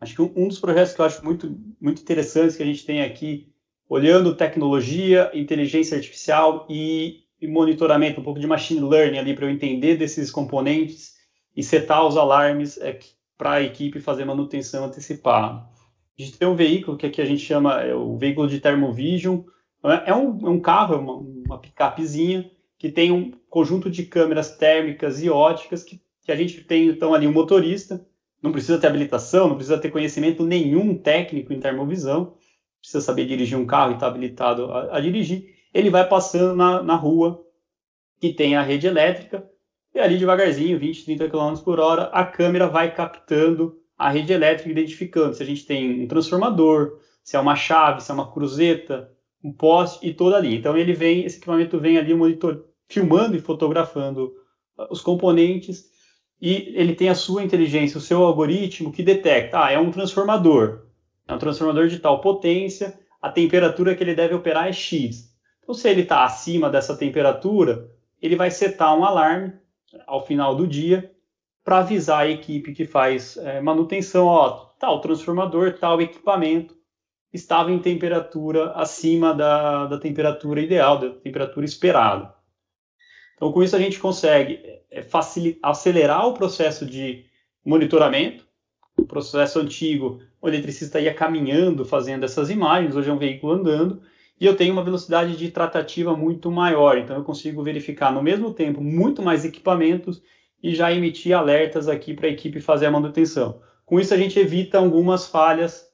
Acho 0.00 0.14
que 0.16 0.22
um 0.22 0.48
dos 0.48 0.58
projetos 0.58 0.94
que 0.94 1.00
eu 1.00 1.04
acho 1.04 1.24
muito, 1.24 1.58
muito 1.80 2.02
interessantes 2.02 2.56
que 2.56 2.62
a 2.62 2.66
gente 2.66 2.84
tem 2.84 3.02
aqui, 3.02 3.52
olhando 3.88 4.34
tecnologia, 4.34 5.30
inteligência 5.34 5.96
artificial 5.96 6.66
e, 6.68 7.24
e 7.40 7.46
monitoramento, 7.46 8.20
um 8.20 8.24
pouco 8.24 8.40
de 8.40 8.46
machine 8.46 8.80
learning 8.80 9.18
ali 9.18 9.34
para 9.34 9.46
eu 9.46 9.50
entender 9.50 9.96
desses 9.96 10.30
componentes 10.30 11.14
e 11.56 11.62
setar 11.62 12.06
os 12.06 12.16
alarmes 12.16 12.78
é, 12.78 12.98
para 13.36 13.52
a 13.52 13.62
equipe 13.62 14.00
fazer 14.00 14.24
manutenção 14.24 14.84
antecipada. 14.84 15.66
A 16.18 16.22
gente 16.22 16.38
tem 16.38 16.46
um 16.46 16.56
veículo 16.56 16.96
que 16.96 17.06
aqui 17.06 17.20
a 17.20 17.24
gente 17.24 17.44
chama 17.44 17.82
é, 17.82 17.94
o 17.94 18.16
veículo 18.16 18.48
de 18.48 18.60
Thermovision. 18.60 19.42
É 20.06 20.14
um, 20.14 20.46
é 20.46 20.50
um 20.50 20.60
carro, 20.60 20.94
é 20.94 20.98
uma, 20.98 21.14
uma 21.14 21.58
picapezinha, 21.58 22.50
que 22.78 22.90
tem 22.90 23.12
um 23.12 23.32
conjunto 23.50 23.90
de 23.90 24.04
câmeras 24.04 24.56
térmicas 24.56 25.22
e 25.22 25.28
óticas 25.28 25.82
que, 25.82 26.00
que 26.22 26.32
a 26.32 26.36
gente 26.36 26.62
tem, 26.64 26.88
então, 26.88 27.12
ali 27.12 27.26
um 27.26 27.32
motorista. 27.32 28.04
Não 28.42 28.52
precisa 28.52 28.78
ter 28.78 28.86
habilitação, 28.86 29.48
não 29.48 29.56
precisa 29.56 29.78
ter 29.78 29.90
conhecimento 29.90 30.44
nenhum 30.44 30.96
técnico 30.96 31.52
em 31.52 31.60
termovisão. 31.60 32.34
Precisa 32.80 33.00
saber 33.00 33.26
dirigir 33.26 33.58
um 33.58 33.66
carro 33.66 33.92
e 33.92 33.94
estar 33.94 34.06
tá 34.06 34.12
habilitado 34.12 34.70
a, 34.70 34.96
a 34.96 35.00
dirigir. 35.00 35.54
Ele 35.72 35.90
vai 35.90 36.06
passando 36.06 36.54
na, 36.54 36.82
na 36.82 36.94
rua 36.94 37.42
que 38.20 38.32
tem 38.32 38.56
a 38.56 38.62
rede 38.62 38.86
elétrica 38.86 39.48
e 39.94 40.00
ali 40.00 40.18
devagarzinho, 40.18 40.78
20, 40.78 41.04
30 41.04 41.28
km 41.28 41.54
por 41.64 41.78
hora, 41.78 42.04
a 42.04 42.24
câmera 42.24 42.66
vai 42.66 42.92
captando 42.92 43.78
a 43.96 44.10
rede 44.10 44.32
elétrica 44.32 44.70
identificando 44.70 45.34
se 45.34 45.42
a 45.42 45.46
gente 45.46 45.64
tem 45.64 46.02
um 46.02 46.08
transformador, 46.08 46.98
se 47.22 47.36
é 47.36 47.40
uma 47.40 47.54
chave, 47.54 48.02
se 48.02 48.10
é 48.10 48.14
uma 48.14 48.32
cruzeta, 48.32 49.13
um 49.44 49.52
poste 49.52 50.06
e 50.08 50.14
toda 50.14 50.36
ali. 50.36 50.56
Então 50.56 50.76
ele 50.76 50.94
vem, 50.94 51.24
esse 51.24 51.36
equipamento 51.36 51.78
vem 51.78 51.98
ali 51.98 52.14
monitor, 52.14 52.64
filmando 52.88 53.36
e 53.36 53.40
fotografando 53.40 54.32
uh, 54.78 54.86
os 54.90 55.02
componentes 55.02 55.92
e 56.40 56.72
ele 56.74 56.94
tem 56.94 57.10
a 57.10 57.14
sua 57.14 57.44
inteligência, 57.44 57.98
o 57.98 58.00
seu 58.00 58.24
algoritmo 58.24 58.90
que 58.90 59.02
detecta, 59.02 59.62
ah, 59.62 59.70
é 59.70 59.78
um 59.78 59.90
transformador, 59.90 60.86
é 61.28 61.34
um 61.34 61.38
transformador 61.38 61.88
de 61.88 61.98
tal 61.98 62.20
potência, 62.20 62.98
a 63.20 63.30
temperatura 63.30 63.94
que 63.94 64.02
ele 64.02 64.14
deve 64.14 64.34
operar 64.34 64.66
é 64.66 64.72
X. 64.72 65.32
Então 65.62 65.74
se 65.74 65.88
ele 65.88 66.02
está 66.02 66.24
acima 66.24 66.70
dessa 66.70 66.96
temperatura, 66.96 67.90
ele 68.20 68.36
vai 68.36 68.50
setar 68.50 68.98
um 68.98 69.04
alarme 69.04 69.52
ao 70.06 70.26
final 70.26 70.54
do 70.56 70.66
dia 70.66 71.12
para 71.62 71.78
avisar 71.78 72.20
a 72.20 72.28
equipe 72.28 72.74
que 72.74 72.84
faz 72.84 73.36
é, 73.36 73.60
manutenção, 73.60 74.26
ó, 74.26 74.50
tal 74.78 75.00
transformador, 75.00 75.78
tal 75.78 76.00
equipamento 76.00 76.74
estava 77.34 77.72
em 77.72 77.78
temperatura 77.80 78.70
acima 78.72 79.34
da, 79.34 79.86
da 79.86 79.98
temperatura 79.98 80.60
ideal, 80.60 80.98
da 80.98 81.10
temperatura 81.10 81.66
esperada. 81.66 82.32
Então, 83.34 83.50
com 83.50 83.62
isso, 83.62 83.74
a 83.74 83.78
gente 83.78 83.98
consegue 83.98 84.60
é, 84.88 85.02
facilitar, 85.02 85.70
acelerar 85.70 86.26
o 86.28 86.34
processo 86.34 86.86
de 86.86 87.26
monitoramento. 87.64 88.46
O 88.96 89.04
processo 89.04 89.58
antigo, 89.58 90.20
o 90.40 90.48
eletricista 90.48 91.00
ia 91.00 91.12
caminhando, 91.12 91.84
fazendo 91.84 92.24
essas 92.24 92.48
imagens, 92.48 92.94
hoje 92.94 93.10
é 93.10 93.12
um 93.12 93.18
veículo 93.18 93.52
andando, 93.52 94.00
e 94.40 94.46
eu 94.46 94.56
tenho 94.56 94.72
uma 94.72 94.84
velocidade 94.84 95.36
de 95.36 95.50
tratativa 95.50 96.16
muito 96.16 96.50
maior, 96.50 96.96
então 96.96 97.16
eu 97.16 97.24
consigo 97.24 97.62
verificar 97.62 98.12
no 98.12 98.22
mesmo 98.22 98.52
tempo 98.52 98.80
muito 98.80 99.20
mais 99.20 99.44
equipamentos 99.44 100.22
e 100.62 100.74
já 100.74 100.92
emitir 100.92 101.36
alertas 101.36 101.88
aqui 101.88 102.14
para 102.14 102.28
a 102.28 102.30
equipe 102.30 102.60
fazer 102.60 102.86
a 102.86 102.90
manutenção. 102.90 103.60
Com 103.84 103.98
isso, 103.98 104.14
a 104.14 104.16
gente 104.16 104.38
evita 104.38 104.78
algumas 104.78 105.26
falhas 105.26 105.86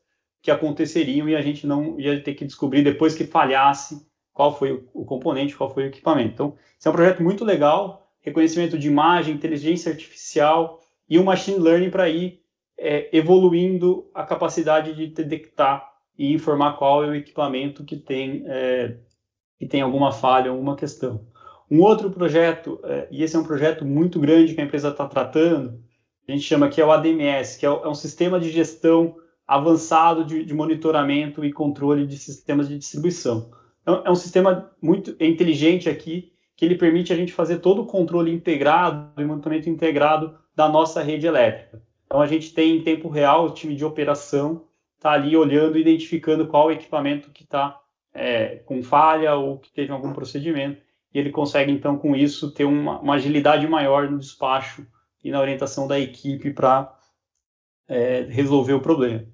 que 0.42 0.50
aconteceriam 0.50 1.28
e 1.28 1.36
a 1.36 1.42
gente 1.42 1.66
não 1.66 1.98
ia 1.98 2.22
ter 2.22 2.34
que 2.34 2.44
descobrir 2.44 2.82
depois 2.82 3.14
que 3.14 3.24
falhasse 3.24 4.06
qual 4.32 4.56
foi 4.56 4.84
o 4.94 5.04
componente, 5.04 5.56
qual 5.56 5.72
foi 5.72 5.84
o 5.84 5.86
equipamento. 5.86 6.32
Então, 6.32 6.54
esse 6.78 6.88
é 6.88 6.90
um 6.90 6.94
projeto 6.94 7.22
muito 7.22 7.44
legal, 7.44 8.10
reconhecimento 8.20 8.78
de 8.78 8.88
imagem, 8.88 9.34
inteligência 9.34 9.92
artificial 9.92 10.80
e 11.08 11.18
o 11.18 11.24
machine 11.24 11.58
learning 11.58 11.90
para 11.90 12.08
ir 12.08 12.40
é, 12.78 13.14
evoluindo 13.14 14.10
a 14.14 14.24
capacidade 14.24 14.94
de 14.94 15.08
detectar 15.08 15.86
e 16.16 16.32
informar 16.32 16.76
qual 16.78 17.04
é 17.04 17.08
o 17.08 17.14
equipamento 17.14 17.84
que 17.84 17.96
tem, 17.96 18.44
é, 18.46 18.96
que 19.58 19.66
tem 19.66 19.82
alguma 19.82 20.12
falha, 20.12 20.50
alguma 20.50 20.76
questão. 20.76 21.26
Um 21.70 21.80
outro 21.82 22.10
projeto, 22.10 22.80
é, 22.84 23.08
e 23.10 23.22
esse 23.22 23.36
é 23.36 23.38
um 23.38 23.44
projeto 23.44 23.84
muito 23.84 24.18
grande 24.18 24.54
que 24.54 24.60
a 24.60 24.64
empresa 24.64 24.88
está 24.88 25.06
tratando, 25.06 25.78
a 26.26 26.32
gente 26.32 26.44
chama 26.44 26.68
que 26.68 26.80
é 26.80 26.84
o 26.84 26.90
ADMS, 26.90 27.58
que 27.58 27.66
é, 27.66 27.68
é 27.68 27.88
um 27.88 27.94
sistema 27.94 28.40
de 28.40 28.50
gestão 28.50 29.16
avançado 29.50 30.24
de, 30.24 30.44
de, 30.44 30.54
monitoramento 30.54 31.44
e 31.44 31.52
controle 31.52 32.06
de 32.06 32.16
sistemas 32.16 32.68
de 32.68 32.78
distribuição. 32.78 33.50
Então, 33.82 34.02
é 34.04 34.10
um 34.10 34.14
sistema 34.14 34.70
muito 34.80 35.16
inteligente 35.18 35.88
aqui, 35.88 36.30
que 36.56 36.64
ele 36.64 36.76
permite 36.76 37.12
a 37.12 37.16
gente 37.16 37.32
fazer 37.32 37.58
todo 37.58 37.82
o 37.82 37.86
controle 37.86 38.32
integrado 38.32 39.20
e 39.20 39.24
monitoramento 39.24 39.68
integrado 39.68 40.38
da 40.54 40.68
nossa 40.68 41.02
rede 41.02 41.26
elétrica. 41.26 41.82
Então, 42.06 42.20
a 42.20 42.26
gente 42.28 42.54
tem 42.54 42.76
em 42.76 42.82
tempo 42.82 43.08
real 43.08 43.46
o 43.46 43.50
time 43.50 43.74
de 43.74 43.84
operação 43.84 44.66
está 44.96 45.12
ali 45.12 45.34
olhando 45.34 45.78
identificando 45.78 46.46
qual 46.46 46.70
equipamento 46.70 47.30
que 47.30 47.42
está 47.42 47.80
é, 48.12 48.56
com 48.66 48.82
falha 48.82 49.34
ou 49.34 49.58
que 49.58 49.72
teve 49.72 49.90
algum 49.90 50.12
procedimento 50.12 50.80
e 51.12 51.18
ele 51.18 51.30
consegue, 51.30 51.72
então, 51.72 51.98
com 51.98 52.14
isso, 52.14 52.52
ter 52.52 52.64
uma, 52.64 53.00
uma 53.00 53.14
agilidade 53.14 53.66
maior 53.66 54.08
no 54.08 54.18
despacho 54.18 54.86
e 55.24 55.30
na 55.30 55.40
orientação 55.40 55.88
da 55.88 55.98
equipe 55.98 56.52
para 56.52 56.96
é, 57.88 58.22
resolver 58.30 58.74
o 58.74 58.80
problema. 58.80 59.26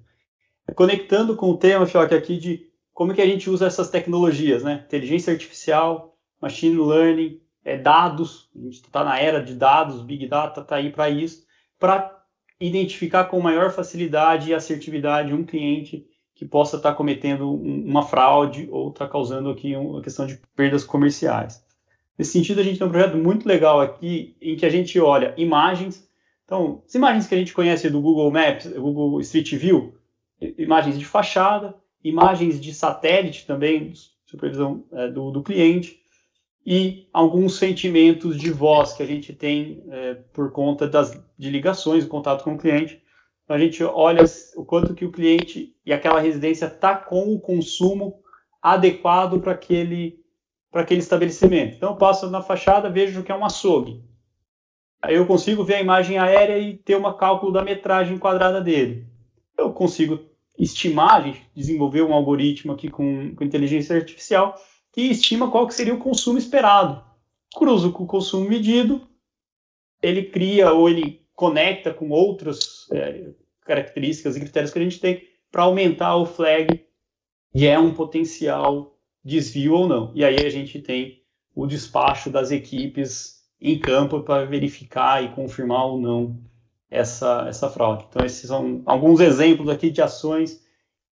Conectando 0.75 1.35
com 1.35 1.49
o 1.49 1.57
tema, 1.57 1.85
Fioc, 1.85 2.13
aqui 2.13 2.37
de 2.37 2.67
como 2.93 3.13
que 3.13 3.21
a 3.21 3.25
gente 3.25 3.49
usa 3.49 3.67
essas 3.67 3.89
tecnologias, 3.89 4.63
né? 4.63 4.83
Inteligência 4.85 5.31
artificial, 5.31 6.17
machine 6.41 6.77
learning, 6.77 7.39
é, 7.63 7.77
dados, 7.77 8.49
a 8.55 8.59
gente 8.59 8.75
está 8.75 9.03
na 9.03 9.19
era 9.19 9.43
de 9.43 9.53
dados, 9.53 10.01
Big 10.01 10.27
Data 10.27 10.61
está 10.61 10.77
aí 10.77 10.91
para 10.91 11.09
isso, 11.09 11.45
para 11.79 12.17
identificar 12.59 13.25
com 13.25 13.39
maior 13.39 13.71
facilidade 13.71 14.49
e 14.49 14.53
assertividade 14.53 15.33
um 15.33 15.45
cliente 15.45 16.05
que 16.33 16.45
possa 16.45 16.77
estar 16.77 16.91
tá 16.91 16.95
cometendo 16.95 17.51
uma 17.51 18.03
fraude 18.03 18.67
ou 18.71 18.89
está 18.89 19.07
causando 19.07 19.49
aqui 19.49 19.75
uma 19.75 20.01
questão 20.01 20.25
de 20.25 20.39
perdas 20.55 20.83
comerciais. 20.83 21.63
Nesse 22.17 22.31
sentido, 22.31 22.61
a 22.61 22.63
gente 22.63 22.79
tem 22.79 22.87
um 22.87 22.91
projeto 22.91 23.17
muito 23.17 23.47
legal 23.47 23.79
aqui 23.79 24.35
em 24.41 24.55
que 24.55 24.65
a 24.65 24.69
gente 24.69 24.99
olha 24.99 25.33
imagens. 25.37 26.07
Então, 26.45 26.81
as 26.87 26.95
imagens 26.95 27.27
que 27.27 27.35
a 27.35 27.37
gente 27.37 27.53
conhece 27.53 27.89
do 27.89 28.01
Google 28.01 28.31
Maps, 28.31 28.65
Google 28.67 29.19
Street 29.21 29.53
View, 29.55 29.96
imagens 30.57 30.97
de 30.97 31.05
fachada, 31.05 31.75
imagens 32.03 32.59
de 32.59 32.73
satélite 32.73 33.45
também, 33.45 33.93
supervisão 34.25 34.85
é, 34.91 35.07
do, 35.09 35.31
do, 35.31 35.43
cliente, 35.43 35.99
e 36.65 37.07
alguns 37.13 37.57
sentimentos 37.57 38.37
de 38.37 38.51
voz 38.51 38.93
que 38.93 39.01
a 39.01 39.05
gente 39.05 39.33
tem 39.33 39.83
é, 39.89 40.15
por 40.33 40.51
conta 40.51 40.87
das, 40.87 41.19
de 41.37 41.49
ligações, 41.49 42.03
o 42.03 42.09
contato 42.09 42.43
com 42.43 42.55
o 42.55 42.57
cliente. 42.57 43.01
Então, 43.43 43.55
a 43.55 43.59
gente 43.59 43.81
olha 43.83 44.23
o 44.55 44.65
quanto 44.65 44.93
que 44.93 45.05
o 45.05 45.11
cliente 45.11 45.73
e 45.85 45.93
aquela 45.93 46.19
residência 46.19 46.65
está 46.65 46.95
com 46.95 47.33
o 47.33 47.39
consumo 47.39 48.21
adequado 48.61 49.39
para 49.39 49.53
aquele 49.53 50.19
aquele 50.73 50.99
estabelecimento. 50.99 51.75
Então, 51.75 51.91
eu 51.91 51.95
passo 51.95 52.29
na 52.29 52.41
fachada, 52.41 52.89
vejo 52.89 53.23
que 53.23 53.31
é 53.31 53.35
um 53.35 53.45
açougue. 53.45 54.03
Aí 55.01 55.15
eu 55.15 55.25
consigo 55.25 55.63
ver 55.63 55.75
a 55.75 55.81
imagem 55.81 56.19
aérea 56.19 56.59
e 56.59 56.75
ter 56.77 56.97
um 56.97 57.13
cálculo 57.13 57.51
da 57.51 57.63
metragem 57.63 58.17
quadrada 58.17 58.61
dele. 58.61 59.06
Eu 59.57 59.71
consigo 59.71 60.19
estimar, 60.57 61.15
a 61.15 61.21
gente 61.21 61.49
desenvolveu 61.55 62.07
um 62.07 62.13
algoritmo 62.13 62.73
aqui 62.73 62.89
com, 62.89 63.33
com 63.35 63.43
inteligência 63.43 63.95
artificial 63.95 64.55
que 64.91 65.01
estima 65.01 65.51
qual 65.51 65.67
que 65.67 65.73
seria 65.73 65.93
o 65.93 65.99
consumo 65.99 66.37
esperado. 66.37 67.03
Cruzo 67.55 67.91
com 67.91 68.03
o 68.03 68.07
consumo 68.07 68.49
medido, 68.49 69.07
ele 70.01 70.23
cria 70.23 70.71
ou 70.71 70.89
ele 70.89 71.21
conecta 71.33 71.93
com 71.93 72.09
outras 72.09 72.87
é, 72.91 73.29
características 73.61 74.35
e 74.35 74.39
critérios 74.39 74.71
que 74.71 74.79
a 74.79 74.83
gente 74.83 74.99
tem 74.99 75.27
para 75.51 75.63
aumentar 75.63 76.15
o 76.15 76.25
flag, 76.25 76.83
e 77.53 77.65
é 77.65 77.79
um 77.79 77.93
potencial 77.93 78.97
desvio 79.23 79.73
ou 79.73 79.87
não. 79.87 80.11
E 80.13 80.23
aí 80.23 80.45
a 80.45 80.49
gente 80.49 80.81
tem 80.81 81.21
o 81.55 81.65
despacho 81.65 82.29
das 82.29 82.51
equipes 82.51 83.43
em 83.59 83.79
campo 83.79 84.21
para 84.21 84.45
verificar 84.45 85.23
e 85.23 85.29
confirmar 85.29 85.85
ou 85.85 85.99
não 85.99 86.39
essa, 86.89 87.45
essa 87.47 87.69
fraude. 87.69 88.05
Então, 88.09 88.25
esses 88.25 88.47
são 88.47 88.81
alguns 88.85 89.19
exemplos 89.19 89.69
aqui 89.69 89.89
de 89.89 90.01
ações 90.01 90.63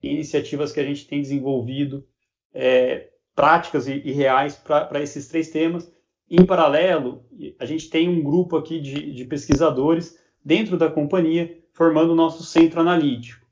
e 0.02 0.10
iniciativas 0.10 0.72
que 0.72 0.80
a 0.80 0.84
gente 0.84 1.08
tem 1.08 1.22
desenvolvido, 1.22 2.06
é, 2.54 3.10
práticas 3.36 3.88
e, 3.88 4.02
e 4.06 4.12
reais 4.12 4.56
para 4.56 5.02
esses 5.02 5.28
três 5.28 5.50
temas. 5.50 5.92
Em 6.30 6.46
paralelo, 6.46 7.24
a 7.60 7.66
gente 7.66 7.90
tem 7.90 8.10
um 8.10 8.24
grupo 8.24 8.56
aqui 8.58 8.80
de, 8.80 9.14
de 9.14 9.26
pesquisadores 9.26 10.18
dentro 10.44 10.78
da 10.78 10.90
companhia 10.90 11.62
formando 11.74 12.14
o 12.14 12.16
nosso 12.16 12.44
centro 12.44 12.80
analítico. 12.80 13.46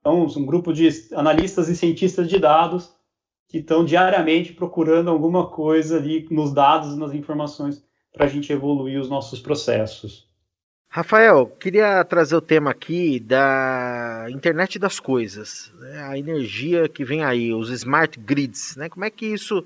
Então, 0.00 0.24
um 0.24 0.46
grupo 0.46 0.72
de 0.72 0.88
analistas 1.12 1.68
e 1.68 1.76
cientistas 1.76 2.28
de 2.28 2.38
dados 2.38 2.94
que 3.48 3.58
estão 3.58 3.84
diariamente 3.84 4.52
procurando 4.52 5.10
alguma 5.10 5.50
coisa 5.50 5.96
ali 5.96 6.26
nos 6.30 6.52
dados, 6.52 6.96
nas 6.96 7.12
informações, 7.12 7.84
para 8.12 8.26
a 8.26 8.28
gente 8.28 8.52
evoluir 8.52 9.00
os 9.00 9.08
nossos 9.08 9.40
processos. 9.40 10.29
Rafael, 10.92 11.46
queria 11.46 12.02
trazer 12.02 12.34
o 12.34 12.40
tema 12.40 12.72
aqui 12.72 13.20
da 13.20 14.26
internet 14.28 14.76
das 14.76 14.98
coisas, 14.98 15.72
né? 15.78 16.02
a 16.02 16.18
energia 16.18 16.88
que 16.88 17.04
vem 17.04 17.22
aí, 17.22 17.54
os 17.54 17.70
smart 17.70 18.18
grids, 18.18 18.74
né? 18.74 18.88
Como 18.88 19.04
é 19.04 19.08
que 19.08 19.24
isso, 19.24 19.64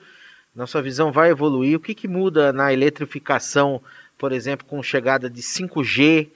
na 0.54 0.66
sua 0.66 0.82
visão, 0.82 1.10
vai 1.10 1.30
evoluir? 1.30 1.78
O 1.78 1.80
que, 1.80 1.94
que 1.94 2.06
muda 2.06 2.52
na 2.52 2.74
eletrificação, 2.74 3.80
por 4.18 4.32
exemplo, 4.32 4.66
com 4.66 4.82
chegada 4.82 5.30
de 5.30 5.40
5G? 5.40 6.28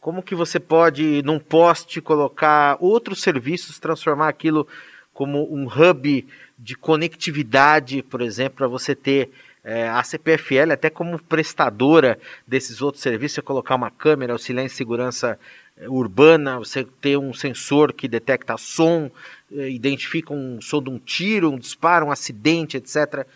Como 0.00 0.24
que 0.24 0.34
você 0.34 0.58
pode, 0.58 1.22
num 1.22 1.38
poste, 1.38 2.00
colocar 2.00 2.76
outros 2.80 3.22
serviços, 3.22 3.78
transformar 3.78 4.26
aquilo 4.26 4.66
como 5.14 5.54
um 5.54 5.68
hub 5.68 6.26
de 6.58 6.74
conectividade, 6.74 8.02
por 8.02 8.20
exemplo, 8.20 8.56
para 8.56 8.66
você 8.66 8.92
ter 8.92 9.30
é, 9.64 9.88
a 9.88 10.02
CPFL 10.02 10.72
até 10.72 10.90
como 10.90 11.22
prestadora 11.22 12.18
desses 12.46 12.82
outros 12.82 13.02
serviços, 13.02 13.36
você 13.36 13.42
colocar 13.42 13.74
uma 13.74 13.90
câmera, 13.90 14.32
auxiliar 14.32 14.64
em 14.64 14.68
segurança 14.68 15.38
é, 15.76 15.88
urbana, 15.88 16.58
você 16.58 16.84
ter 17.00 17.16
um 17.16 17.32
sensor 17.32 17.92
que 17.92 18.08
detecta 18.08 18.56
som, 18.56 19.10
é, 19.52 19.70
identifica 19.70 20.32
um 20.32 20.60
som 20.60 20.82
de 20.82 20.90
um 20.90 20.98
tiro, 20.98 21.50
um 21.50 21.58
disparo, 21.58 22.06
um 22.06 22.10
acidente, 22.10 22.76
etc. 22.76 23.26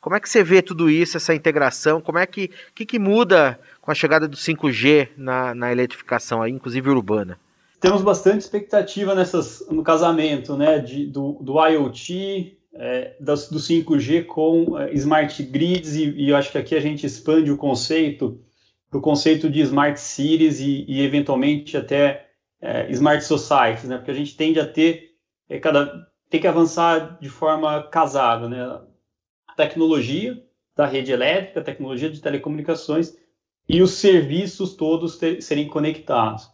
Como 0.00 0.16
é 0.16 0.20
que 0.20 0.28
você 0.28 0.42
vê 0.42 0.62
tudo 0.62 0.90
isso, 0.90 1.16
essa 1.16 1.34
integração? 1.34 2.00
Como 2.00 2.18
é 2.18 2.26
que, 2.26 2.50
que, 2.74 2.86
que 2.86 2.98
muda 2.98 3.58
com 3.80 3.90
a 3.90 3.94
chegada 3.94 4.28
do 4.28 4.36
5G 4.36 5.10
na, 5.16 5.54
na 5.54 5.72
eletrificação, 5.72 6.42
aí, 6.42 6.52
inclusive 6.52 6.88
urbana? 6.88 7.38
Temos 7.80 8.02
bastante 8.02 8.42
expectativa 8.42 9.14
nessas, 9.14 9.66
no 9.70 9.82
casamento 9.82 10.54
né, 10.56 10.78
de, 10.78 11.06
do, 11.06 11.38
do 11.40 11.66
IoT, 11.66 12.58
é, 12.74 13.16
do, 13.20 13.34
do 13.34 13.58
5G 13.58 14.26
com 14.26 14.78
é, 14.78 14.92
smart 14.94 15.42
grids 15.42 15.94
e, 15.96 16.10
e, 16.10 16.30
eu 16.30 16.36
acho 16.36 16.52
que 16.52 16.58
aqui 16.58 16.74
a 16.74 16.80
gente 16.80 17.04
expande 17.04 17.50
o 17.50 17.56
conceito 17.56 18.40
para 18.88 18.98
o 18.98 19.02
conceito 19.02 19.48
de 19.48 19.60
smart 19.60 19.98
cities 20.00 20.60
e, 20.60 20.84
e 20.88 21.02
eventualmente 21.02 21.76
até 21.76 22.28
é, 22.60 22.90
smart 22.90 23.24
societies, 23.24 23.84
né? 23.84 23.96
Porque 23.96 24.10
a 24.10 24.14
gente 24.14 24.36
tende 24.36 24.58
a 24.58 24.66
ter 24.66 25.10
é, 25.48 25.58
cada 25.58 26.08
tem 26.28 26.40
que 26.40 26.46
avançar 26.46 27.18
de 27.20 27.28
forma 27.28 27.82
casada, 27.88 28.48
né? 28.48 28.62
A 29.48 29.54
tecnologia 29.56 30.40
da 30.76 30.86
rede 30.86 31.12
elétrica, 31.12 31.60
a 31.60 31.64
tecnologia 31.64 32.08
de 32.08 32.20
telecomunicações 32.20 33.16
e 33.68 33.82
os 33.82 33.92
serviços 33.92 34.74
todos 34.74 35.16
ter, 35.18 35.42
serem 35.42 35.68
conectados. 35.68 36.48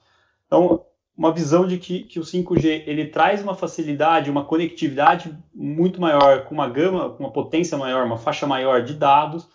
Então, 0.46 0.84
uma 1.16 1.32
visão 1.32 1.66
de 1.66 1.78
que, 1.78 2.02
que 2.02 2.20
o 2.20 2.22
5G 2.22 2.84
ele 2.86 3.06
traz 3.06 3.42
uma 3.42 3.54
facilidade, 3.54 4.30
uma 4.30 4.44
conectividade 4.44 5.36
muito 5.54 6.00
maior, 6.00 6.44
com 6.44 6.54
uma 6.54 6.68
gama, 6.68 7.10
com 7.10 7.24
uma 7.24 7.32
potência 7.32 7.78
maior, 7.78 8.04
uma 8.04 8.18
faixa 8.18 8.46
maior 8.46 8.84
de 8.84 8.92
dados. 8.92 9.48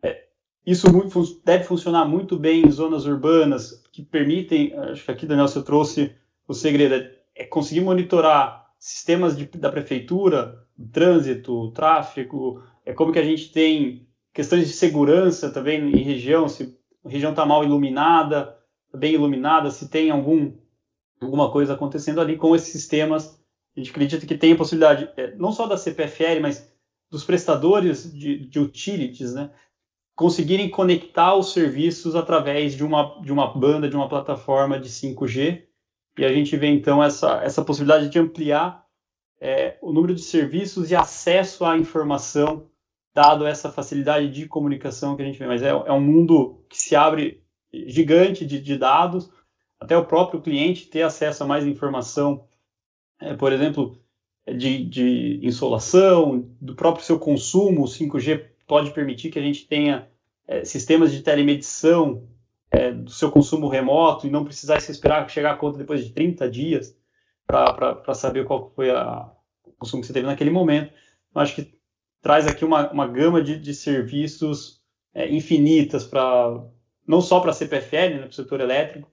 É, 0.00 0.24
isso 0.64 0.86
deve 1.44 1.64
funcionar 1.64 2.04
muito 2.04 2.38
bem 2.38 2.64
em 2.64 2.70
zonas 2.70 3.06
urbanas 3.06 3.82
que 3.92 4.02
permitem, 4.02 4.72
acho 4.74 5.04
que 5.04 5.10
aqui, 5.10 5.26
Daniel, 5.26 5.48
você 5.48 5.62
trouxe 5.62 6.14
o 6.46 6.54
segredo, 6.54 6.94
é, 6.94 7.10
é 7.34 7.44
conseguir 7.44 7.80
monitorar 7.80 8.64
sistemas 8.78 9.36
de, 9.36 9.46
da 9.46 9.72
prefeitura, 9.72 10.64
trânsito, 10.92 11.72
tráfego, 11.72 12.62
é 12.86 12.92
como 12.92 13.12
que 13.12 13.18
a 13.18 13.24
gente 13.24 13.50
tem 13.50 14.06
questões 14.32 14.66
de 14.66 14.72
segurança 14.72 15.50
também 15.50 15.80
em 15.80 16.02
região, 16.02 16.48
se 16.48 16.78
a 17.04 17.08
região 17.08 17.30
está 17.30 17.44
mal 17.44 17.64
iluminada, 17.64 18.56
bem 18.94 19.14
iluminada, 19.14 19.70
se 19.70 19.88
tem 19.88 20.10
algum 20.10 20.52
alguma 21.24 21.50
coisa 21.50 21.74
acontecendo 21.74 22.20
ali 22.20 22.36
com 22.36 22.54
esses 22.54 22.68
sistemas. 22.68 23.40
A 23.76 23.80
gente 23.80 23.90
acredita 23.90 24.26
que 24.26 24.38
tem 24.38 24.52
a 24.52 24.56
possibilidade, 24.56 25.10
é, 25.16 25.34
não 25.34 25.52
só 25.52 25.66
da 25.66 25.76
CPFL, 25.76 26.40
mas 26.40 26.72
dos 27.10 27.24
prestadores 27.24 28.12
de, 28.12 28.46
de 28.46 28.58
utilities, 28.58 29.34
né, 29.34 29.50
conseguirem 30.14 30.70
conectar 30.70 31.34
os 31.34 31.52
serviços 31.52 32.14
através 32.14 32.74
de 32.74 32.84
uma, 32.84 33.20
de 33.20 33.32
uma 33.32 33.52
banda, 33.52 33.88
de 33.88 33.96
uma 33.96 34.08
plataforma 34.08 34.78
de 34.78 34.88
5G. 34.88 35.64
E 36.18 36.24
a 36.24 36.32
gente 36.32 36.56
vê, 36.56 36.68
então, 36.68 37.02
essa, 37.02 37.42
essa 37.42 37.64
possibilidade 37.64 38.08
de 38.08 38.18
ampliar 38.18 38.84
é, 39.40 39.76
o 39.82 39.92
número 39.92 40.14
de 40.14 40.22
serviços 40.22 40.90
e 40.90 40.96
acesso 40.96 41.64
à 41.64 41.76
informação, 41.76 42.68
dado 43.12 43.46
essa 43.46 43.70
facilidade 43.70 44.30
de 44.30 44.46
comunicação 44.46 45.16
que 45.16 45.22
a 45.22 45.24
gente 45.24 45.38
vê. 45.38 45.46
Mas 45.46 45.62
é, 45.62 45.68
é 45.68 45.92
um 45.92 46.00
mundo 46.00 46.64
que 46.68 46.76
se 46.76 46.94
abre 46.94 47.42
gigante 47.72 48.46
de, 48.46 48.60
de 48.60 48.78
dados, 48.78 49.30
até 49.80 49.96
o 49.96 50.04
próprio 50.04 50.40
cliente 50.40 50.86
ter 50.86 51.02
acesso 51.02 51.42
a 51.42 51.46
mais 51.46 51.66
informação, 51.66 52.46
é, 53.20 53.34
por 53.34 53.52
exemplo, 53.52 53.98
de, 54.46 54.84
de 54.84 55.40
insolação, 55.42 56.48
do 56.60 56.74
próprio 56.74 57.04
seu 57.04 57.18
consumo, 57.18 57.82
o 57.82 57.88
5G 57.88 58.46
pode 58.66 58.92
permitir 58.92 59.30
que 59.30 59.38
a 59.38 59.42
gente 59.42 59.66
tenha 59.66 60.08
é, 60.46 60.64
sistemas 60.64 61.12
de 61.12 61.22
telemedição 61.22 62.26
é, 62.70 62.92
do 62.92 63.10
seu 63.10 63.30
consumo 63.30 63.68
remoto 63.68 64.26
e 64.26 64.30
não 64.30 64.44
precisar 64.44 64.80
se 64.80 64.90
esperar 64.90 65.28
chegar 65.30 65.52
a 65.52 65.56
conta 65.56 65.78
depois 65.78 66.04
de 66.04 66.12
30 66.12 66.50
dias 66.50 66.96
para 67.46 68.14
saber 68.14 68.44
qual 68.44 68.72
foi 68.74 68.90
a, 68.90 69.30
o 69.64 69.72
consumo 69.72 70.00
que 70.00 70.06
você 70.06 70.12
teve 70.12 70.26
naquele 70.26 70.50
momento. 70.50 70.92
Eu 71.34 71.40
acho 71.40 71.54
que 71.54 71.74
traz 72.20 72.46
aqui 72.46 72.64
uma, 72.64 72.90
uma 72.90 73.06
gama 73.06 73.42
de, 73.42 73.58
de 73.58 73.74
serviços 73.74 74.82
é, 75.14 75.30
infinitas 75.32 76.04
para 76.04 76.64
não 77.06 77.20
só 77.20 77.38
para 77.38 77.50
a 77.50 77.54
CPFL, 77.54 77.96
né, 77.96 78.18
para 78.20 78.28
o 78.28 78.32
setor 78.32 78.60
elétrico, 78.60 79.10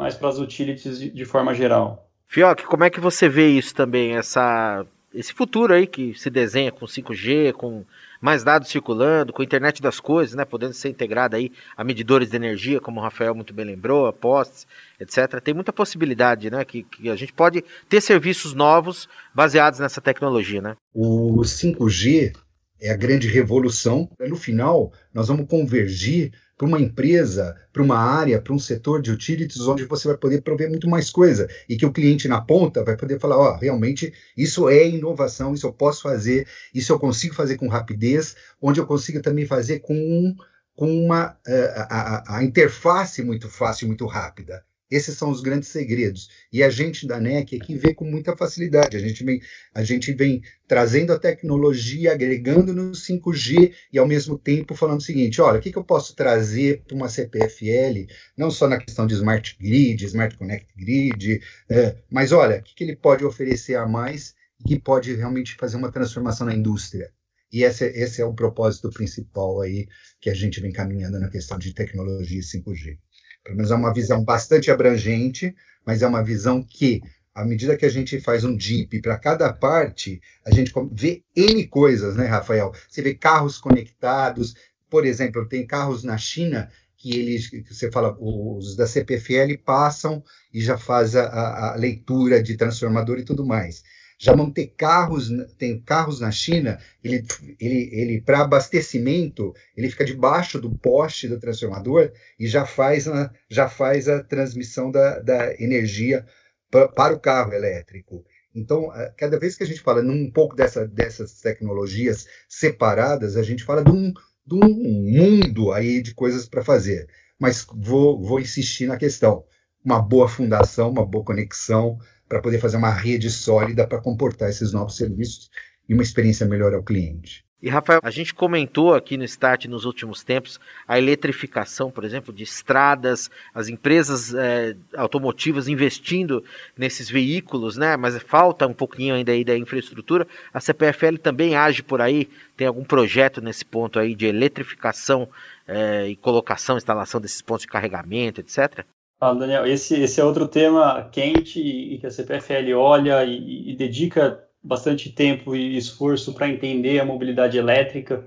mas 0.00 0.16
para 0.16 0.30
as 0.30 0.38
utilities 0.38 0.98
de, 0.98 1.10
de 1.10 1.24
forma 1.26 1.52
geral. 1.52 2.08
Fioc, 2.26 2.62
como 2.62 2.84
é 2.84 2.90
que 2.90 2.98
você 2.98 3.28
vê 3.28 3.48
isso 3.48 3.74
também, 3.74 4.16
essa, 4.16 4.86
esse 5.14 5.30
futuro 5.34 5.74
aí 5.74 5.86
que 5.86 6.14
se 6.14 6.30
desenha 6.30 6.72
com 6.72 6.86
5G, 6.86 7.52
com 7.52 7.84
mais 8.18 8.42
dados 8.42 8.70
circulando, 8.70 9.30
com 9.30 9.42
a 9.42 9.44
internet 9.44 9.82
das 9.82 10.00
coisas, 10.00 10.34
né, 10.34 10.46
podendo 10.46 10.72
ser 10.72 10.88
integrada 10.88 11.36
aí 11.36 11.52
a 11.76 11.84
medidores 11.84 12.30
de 12.30 12.36
energia, 12.36 12.80
como 12.80 12.98
o 12.98 13.02
Rafael 13.02 13.34
muito 13.34 13.52
bem 13.52 13.66
lembrou, 13.66 14.06
a 14.06 14.12
postes, 14.12 14.66
etc. 14.98 15.38
Tem 15.38 15.52
muita 15.52 15.72
possibilidade, 15.72 16.50
né, 16.50 16.64
que, 16.64 16.82
que 16.82 17.10
a 17.10 17.16
gente 17.16 17.34
pode 17.34 17.62
ter 17.86 18.00
serviços 18.00 18.54
novos 18.54 19.06
baseados 19.34 19.80
nessa 19.80 20.00
tecnologia, 20.00 20.62
né? 20.62 20.76
O 20.94 21.42
5G 21.42 22.32
é 22.80 22.90
a 22.90 22.96
grande 22.96 23.28
revolução. 23.28 24.08
No 24.18 24.36
final, 24.36 24.92
nós 25.12 25.28
vamos 25.28 25.46
convergir 25.46 26.32
para 26.60 26.68
uma 26.68 26.78
empresa, 26.78 27.56
para 27.72 27.82
uma 27.82 27.96
área, 27.96 28.38
para 28.38 28.52
um 28.52 28.58
setor 28.58 29.00
de 29.00 29.10
utilities, 29.10 29.66
onde 29.66 29.86
você 29.86 30.06
vai 30.06 30.18
poder 30.18 30.42
prover 30.42 30.68
muito 30.68 30.86
mais 30.90 31.08
coisa 31.08 31.48
e 31.66 31.74
que 31.74 31.86
o 31.86 31.92
cliente 31.92 32.28
na 32.28 32.38
ponta 32.38 32.84
vai 32.84 32.98
poder 32.98 33.18
falar: 33.18 33.38
ó, 33.38 33.54
oh, 33.54 33.56
realmente 33.56 34.12
isso 34.36 34.68
é 34.68 34.86
inovação, 34.86 35.54
isso 35.54 35.66
eu 35.66 35.72
posso 35.72 36.02
fazer, 36.02 36.46
isso 36.74 36.92
eu 36.92 36.98
consigo 36.98 37.34
fazer 37.34 37.56
com 37.56 37.66
rapidez, 37.66 38.36
onde 38.60 38.78
eu 38.78 38.86
consigo 38.86 39.22
também 39.22 39.46
fazer 39.46 39.78
com, 39.78 40.36
com 40.76 41.02
uma 41.02 41.34
eh, 41.46 41.74
a, 41.76 42.34
a, 42.34 42.36
a 42.36 42.44
interface 42.44 43.22
muito 43.22 43.48
fácil, 43.48 43.86
muito 43.86 44.04
rápida. 44.04 44.62
Esses 44.90 45.16
são 45.16 45.30
os 45.30 45.40
grandes 45.40 45.68
segredos. 45.68 46.28
E 46.52 46.62
a 46.62 46.70
gente 46.70 47.06
da 47.06 47.20
NEC 47.20 47.56
aqui 47.56 47.76
vê 47.76 47.94
com 47.94 48.04
muita 48.04 48.36
facilidade. 48.36 48.96
A 48.96 49.00
gente 49.00 49.22
vem, 49.22 49.40
a 49.72 49.84
gente 49.84 50.12
vem 50.12 50.42
trazendo 50.66 51.12
a 51.12 51.18
tecnologia, 51.18 52.12
agregando 52.12 52.74
no 52.74 52.92
5G 52.92 53.72
e, 53.92 53.98
ao 53.98 54.06
mesmo 54.06 54.36
tempo, 54.36 54.74
falando 54.74 55.00
o 55.00 55.04
seguinte: 55.04 55.40
olha, 55.40 55.58
o 55.58 55.62
que, 55.62 55.70
que 55.70 55.78
eu 55.78 55.84
posso 55.84 56.14
trazer 56.14 56.82
para 56.86 56.96
uma 56.96 57.08
CPFL, 57.08 58.06
não 58.36 58.50
só 58.50 58.68
na 58.68 58.78
questão 58.78 59.06
de 59.06 59.14
Smart 59.14 59.56
Grid, 59.60 60.04
Smart 60.04 60.36
Connect 60.36 60.66
Grid, 60.76 61.40
é, 61.68 61.96
mas 62.10 62.32
olha, 62.32 62.58
o 62.58 62.62
que, 62.62 62.74
que 62.74 62.84
ele 62.84 62.96
pode 62.96 63.24
oferecer 63.24 63.76
a 63.76 63.86
mais 63.86 64.34
e 64.60 64.68
que 64.68 64.78
pode 64.78 65.14
realmente 65.14 65.54
fazer 65.54 65.76
uma 65.76 65.92
transformação 65.92 66.46
na 66.46 66.54
indústria. 66.54 67.12
E 67.52 67.64
esse, 67.64 67.84
esse 67.84 68.22
é 68.22 68.24
o 68.24 68.34
propósito 68.34 68.90
principal 68.90 69.60
aí 69.60 69.88
que 70.20 70.30
a 70.30 70.34
gente 70.34 70.60
vem 70.60 70.72
caminhando 70.72 71.18
na 71.18 71.28
questão 71.28 71.58
de 71.58 71.74
tecnologia 71.74 72.40
5G. 72.40 72.98
Pelo 73.44 73.56
menos 73.56 73.70
é 73.70 73.74
uma 73.74 73.92
visão 73.92 74.22
bastante 74.22 74.70
abrangente, 74.70 75.54
mas 75.84 76.02
é 76.02 76.06
uma 76.06 76.22
visão 76.22 76.62
que, 76.62 77.00
à 77.34 77.44
medida 77.44 77.76
que 77.76 77.86
a 77.86 77.90
gente 77.90 78.20
faz 78.20 78.44
um 78.44 78.56
DIP 78.56 79.00
para 79.00 79.18
cada 79.18 79.52
parte, 79.52 80.20
a 80.44 80.50
gente 80.50 80.72
vê 80.92 81.22
N 81.34 81.66
coisas, 81.66 82.16
né, 82.16 82.26
Rafael? 82.26 82.72
Você 82.88 83.02
vê 83.02 83.14
carros 83.14 83.58
conectados, 83.58 84.54
por 84.88 85.06
exemplo, 85.06 85.48
tem 85.48 85.66
carros 85.66 86.04
na 86.04 86.18
China 86.18 86.70
que 86.96 87.18
eles, 87.18 87.48
que 87.48 87.62
você 87.62 87.90
fala, 87.90 88.14
os 88.20 88.76
da 88.76 88.86
CPFL 88.86 89.56
passam 89.64 90.22
e 90.52 90.60
já 90.60 90.76
faz 90.76 91.16
a, 91.16 91.72
a 91.72 91.74
leitura 91.76 92.42
de 92.42 92.56
transformador 92.58 93.18
e 93.18 93.24
tudo 93.24 93.46
mais. 93.46 93.82
Já 94.22 94.34
vão 94.34 94.50
ter 94.50 94.66
carros, 94.76 95.30
tem 95.56 95.80
carros 95.80 96.20
na 96.20 96.30
China, 96.30 96.78
ele, 97.02 97.24
ele, 97.58 97.88
ele 97.90 98.20
para 98.20 98.42
abastecimento, 98.42 99.54
ele 99.74 99.88
fica 99.88 100.04
debaixo 100.04 100.60
do 100.60 100.70
poste 100.70 101.26
do 101.26 101.40
transformador 101.40 102.12
e 102.38 102.46
já 102.46 102.66
faz 102.66 103.08
a, 103.08 103.32
já 103.48 103.66
faz 103.66 104.10
a 104.10 104.22
transmissão 104.22 104.90
da, 104.90 105.20
da 105.20 105.54
energia 105.58 106.26
pra, 106.70 106.86
para 106.86 107.14
o 107.14 107.18
carro 107.18 107.54
elétrico. 107.54 108.22
Então, 108.54 108.90
cada 109.16 109.38
vez 109.38 109.56
que 109.56 109.62
a 109.62 109.66
gente 109.66 109.80
fala 109.80 110.02
num 110.02 110.30
pouco 110.30 110.54
dessa, 110.54 110.86
dessas 110.86 111.40
tecnologias 111.40 112.26
separadas, 112.46 113.38
a 113.38 113.42
gente 113.42 113.64
fala 113.64 113.82
de 113.82 113.90
um, 113.90 114.12
de 114.46 114.54
um 114.54 114.68
mundo 114.68 115.72
aí 115.72 116.02
de 116.02 116.12
coisas 116.12 116.46
para 116.46 116.62
fazer. 116.62 117.08
Mas 117.38 117.66
vou, 117.72 118.22
vou 118.22 118.38
insistir 118.38 118.86
na 118.86 118.98
questão. 118.98 119.44
Uma 119.82 120.02
boa 120.02 120.28
fundação, 120.28 120.90
uma 120.90 121.06
boa 121.06 121.24
conexão, 121.24 121.98
para 122.30 122.40
poder 122.40 122.60
fazer 122.60 122.76
uma 122.76 122.94
rede 122.94 123.28
sólida 123.28 123.88
para 123.88 124.00
comportar 124.00 124.48
esses 124.48 124.72
novos 124.72 124.96
serviços 124.96 125.50
e 125.88 125.92
uma 125.92 126.04
experiência 126.04 126.46
melhor 126.46 126.72
ao 126.72 126.82
cliente. 126.84 127.44
E 127.60 127.68
Rafael, 127.68 128.00
a 128.02 128.10
gente 128.10 128.32
comentou 128.32 128.94
aqui 128.94 129.18
no 129.18 129.24
Start 129.24 129.66
nos 129.66 129.84
últimos 129.84 130.22
tempos 130.22 130.58
a 130.88 130.96
eletrificação, 130.96 131.90
por 131.90 132.04
exemplo, 132.04 132.32
de 132.32 132.44
estradas, 132.44 133.28
as 133.52 133.68
empresas 133.68 134.32
é, 134.32 134.74
automotivas 134.96 135.68
investindo 135.68 136.42
nesses 136.78 137.10
veículos, 137.10 137.76
né? 137.76 137.98
Mas 137.98 138.16
falta 138.22 138.66
um 138.66 138.72
pouquinho 138.72 139.14
ainda 139.14 139.32
aí 139.32 139.44
da 139.44 139.58
infraestrutura. 139.58 140.26
A 140.54 140.60
CPFL 140.60 141.18
também 141.18 141.54
age 141.54 141.82
por 141.82 142.00
aí, 142.00 142.30
tem 142.56 142.66
algum 142.66 142.84
projeto 142.84 143.42
nesse 143.42 143.64
ponto 143.64 143.98
aí 143.98 144.14
de 144.14 144.24
eletrificação 144.24 145.28
é, 145.68 146.08
e 146.08 146.16
colocação, 146.16 146.78
instalação 146.78 147.20
desses 147.20 147.42
pontos 147.42 147.62
de 147.62 147.68
carregamento, 147.68 148.40
etc. 148.40 148.86
Fala, 149.20 149.38
Daniel. 149.38 149.66
Esse, 149.66 150.00
esse 150.00 150.18
é 150.18 150.24
outro 150.24 150.48
tema 150.48 151.06
quente 151.12 151.60
e 151.60 151.98
que 151.98 152.06
a 152.06 152.10
CPFL 152.10 152.72
olha 152.74 153.22
e, 153.22 153.70
e 153.70 153.76
dedica 153.76 154.42
bastante 154.62 155.12
tempo 155.12 155.54
e 155.54 155.76
esforço 155.76 156.32
para 156.32 156.48
entender 156.48 156.98
a 156.98 157.04
mobilidade 157.04 157.58
elétrica. 157.58 158.26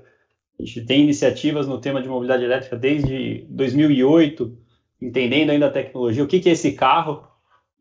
A 0.60 0.63
gente 0.63 0.86
tem 0.86 1.01
iniciativas 1.01 1.67
no 1.67 1.82
tema 1.82 1.99
de 1.99 2.08
mobilidade 2.08 2.43
elétrica 2.43 2.77
desde 2.77 3.43
2008, 3.49 4.56
entendendo 5.01 5.49
ainda 5.49 5.65
a 5.65 5.71
tecnologia. 5.71 6.23
O 6.23 6.27
que, 6.27 6.39
que 6.39 6.49
é 6.49 6.51
esse 6.51 6.73
carro? 6.73 7.27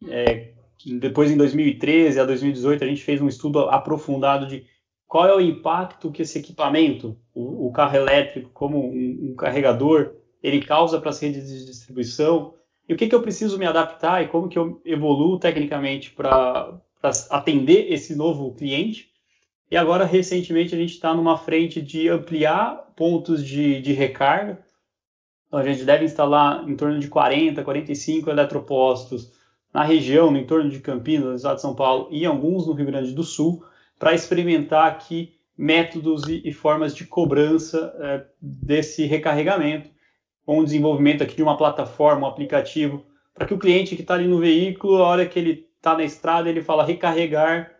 É, 0.08 0.52
depois, 0.98 1.30
em 1.30 1.36
2013 1.36 2.18
a 2.18 2.24
2018, 2.24 2.82
a 2.82 2.86
gente 2.86 3.04
fez 3.04 3.20
um 3.20 3.28
estudo 3.28 3.68
aprofundado 3.68 4.46
de 4.46 4.64
qual 5.06 5.28
é 5.28 5.36
o 5.36 5.40
impacto 5.40 6.10
que 6.10 6.22
esse 6.22 6.38
equipamento, 6.38 7.14
o, 7.34 7.66
o 7.66 7.72
carro 7.72 7.94
elétrico, 7.94 8.48
como 8.54 8.90
um, 8.90 9.32
um 9.32 9.34
carregador, 9.36 10.14
ele 10.42 10.62
causa 10.62 10.98
para 10.98 11.10
as 11.10 11.20
redes 11.20 11.46
de 11.46 11.66
distribuição 11.66 12.54
e 12.88 12.94
o 12.94 12.96
que, 12.96 13.08
que 13.08 13.14
eu 13.14 13.22
preciso 13.22 13.58
me 13.58 13.66
adaptar 13.66 14.22
e 14.22 14.28
como 14.28 14.48
que 14.48 14.58
eu 14.58 14.80
evoluo 14.84 15.38
tecnicamente 15.38 16.10
para 16.10 16.80
atender 17.30 17.92
esse 17.92 18.14
novo 18.14 18.54
cliente. 18.54 19.10
E 19.70 19.76
agora, 19.76 20.04
recentemente, 20.04 20.74
a 20.74 20.78
gente 20.78 20.92
está 20.92 21.14
numa 21.14 21.38
frente 21.38 21.80
de 21.80 22.08
ampliar 22.08 22.92
pontos 22.96 23.44
de, 23.44 23.80
de 23.80 23.92
recarga. 23.92 24.62
Então, 25.46 25.58
a 25.58 25.64
gente 25.64 25.84
deve 25.84 26.04
instalar 26.04 26.68
em 26.68 26.76
torno 26.76 26.98
de 26.98 27.08
40, 27.08 27.62
45 27.62 28.28
eletropostos 28.28 29.32
na 29.72 29.82
região, 29.82 30.30
no 30.30 30.38
entorno 30.38 30.68
de 30.68 30.80
Campinas, 30.80 31.28
no 31.28 31.36
estado 31.36 31.56
de 31.56 31.62
São 31.62 31.74
Paulo, 31.74 32.08
e 32.10 32.26
alguns 32.26 32.66
no 32.66 32.74
Rio 32.74 32.86
Grande 32.86 33.12
do 33.12 33.22
Sul, 33.22 33.64
para 33.98 34.14
experimentar 34.14 34.86
aqui 34.86 35.34
métodos 35.56 36.28
e, 36.28 36.42
e 36.44 36.52
formas 36.52 36.94
de 36.94 37.06
cobrança 37.06 37.94
é, 38.00 38.26
desse 38.40 39.06
recarregamento 39.06 39.91
com 40.44 40.58
o 40.58 40.64
desenvolvimento 40.64 41.22
aqui 41.22 41.36
de 41.36 41.42
uma 41.42 41.56
plataforma, 41.56 42.26
um 42.26 42.30
aplicativo, 42.30 43.04
para 43.34 43.46
que 43.46 43.54
o 43.54 43.58
cliente 43.58 43.96
que 43.96 44.02
está 44.02 44.14
ali 44.14 44.26
no 44.26 44.38
veículo, 44.38 44.96
a 44.96 45.08
hora 45.08 45.26
que 45.26 45.38
ele 45.38 45.68
está 45.76 45.96
na 45.96 46.04
estrada, 46.04 46.48
ele 46.48 46.62
fala 46.62 46.84
recarregar 46.84 47.72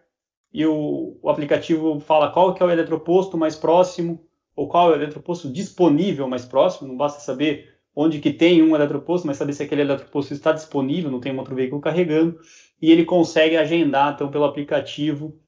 e 0.53 0.67
o, 0.67 1.19
o, 1.23 1.31
aplicativo 1.31 1.99
fala 2.01 2.31
qual 2.31 2.55
que 2.55 2.63
é 2.63 2.67
o 2.67 2.71
eletroposto 2.71 3.39
mais 3.39 3.57
próximo 3.57 4.25
ou 4.55 4.69
qual 4.69 4.91
é 4.91 4.93
o 4.93 4.97
eletroposto 4.97 5.51
disponível 5.51 6.29
mais 6.29 6.45
próximo, 6.45 6.89
não 6.89 6.97
basta 6.97 7.21
saber 7.21 7.73
onde 7.95 8.21
que 8.21 8.33
tem 8.33 8.63
um 8.63 8.75
eletroposto, 8.75 9.27
mas 9.27 9.37
saber 9.37 9.53
se 9.53 9.63
aquele 9.63 9.83
eletroposto 9.83 10.33
está 10.33 10.53
disponível, 10.53 11.11
não 11.11 11.21
tem 11.21 11.33
um 11.33 11.39
outro 11.39 11.55
veículo 11.55 11.81
carregando, 11.81 12.39
e 12.81 12.91
ele 12.91 13.05
consegue 13.05 13.57
agendar, 13.57 14.15
então, 14.15 14.31
pelo 14.31 14.45
aplicativo, 14.45 15.39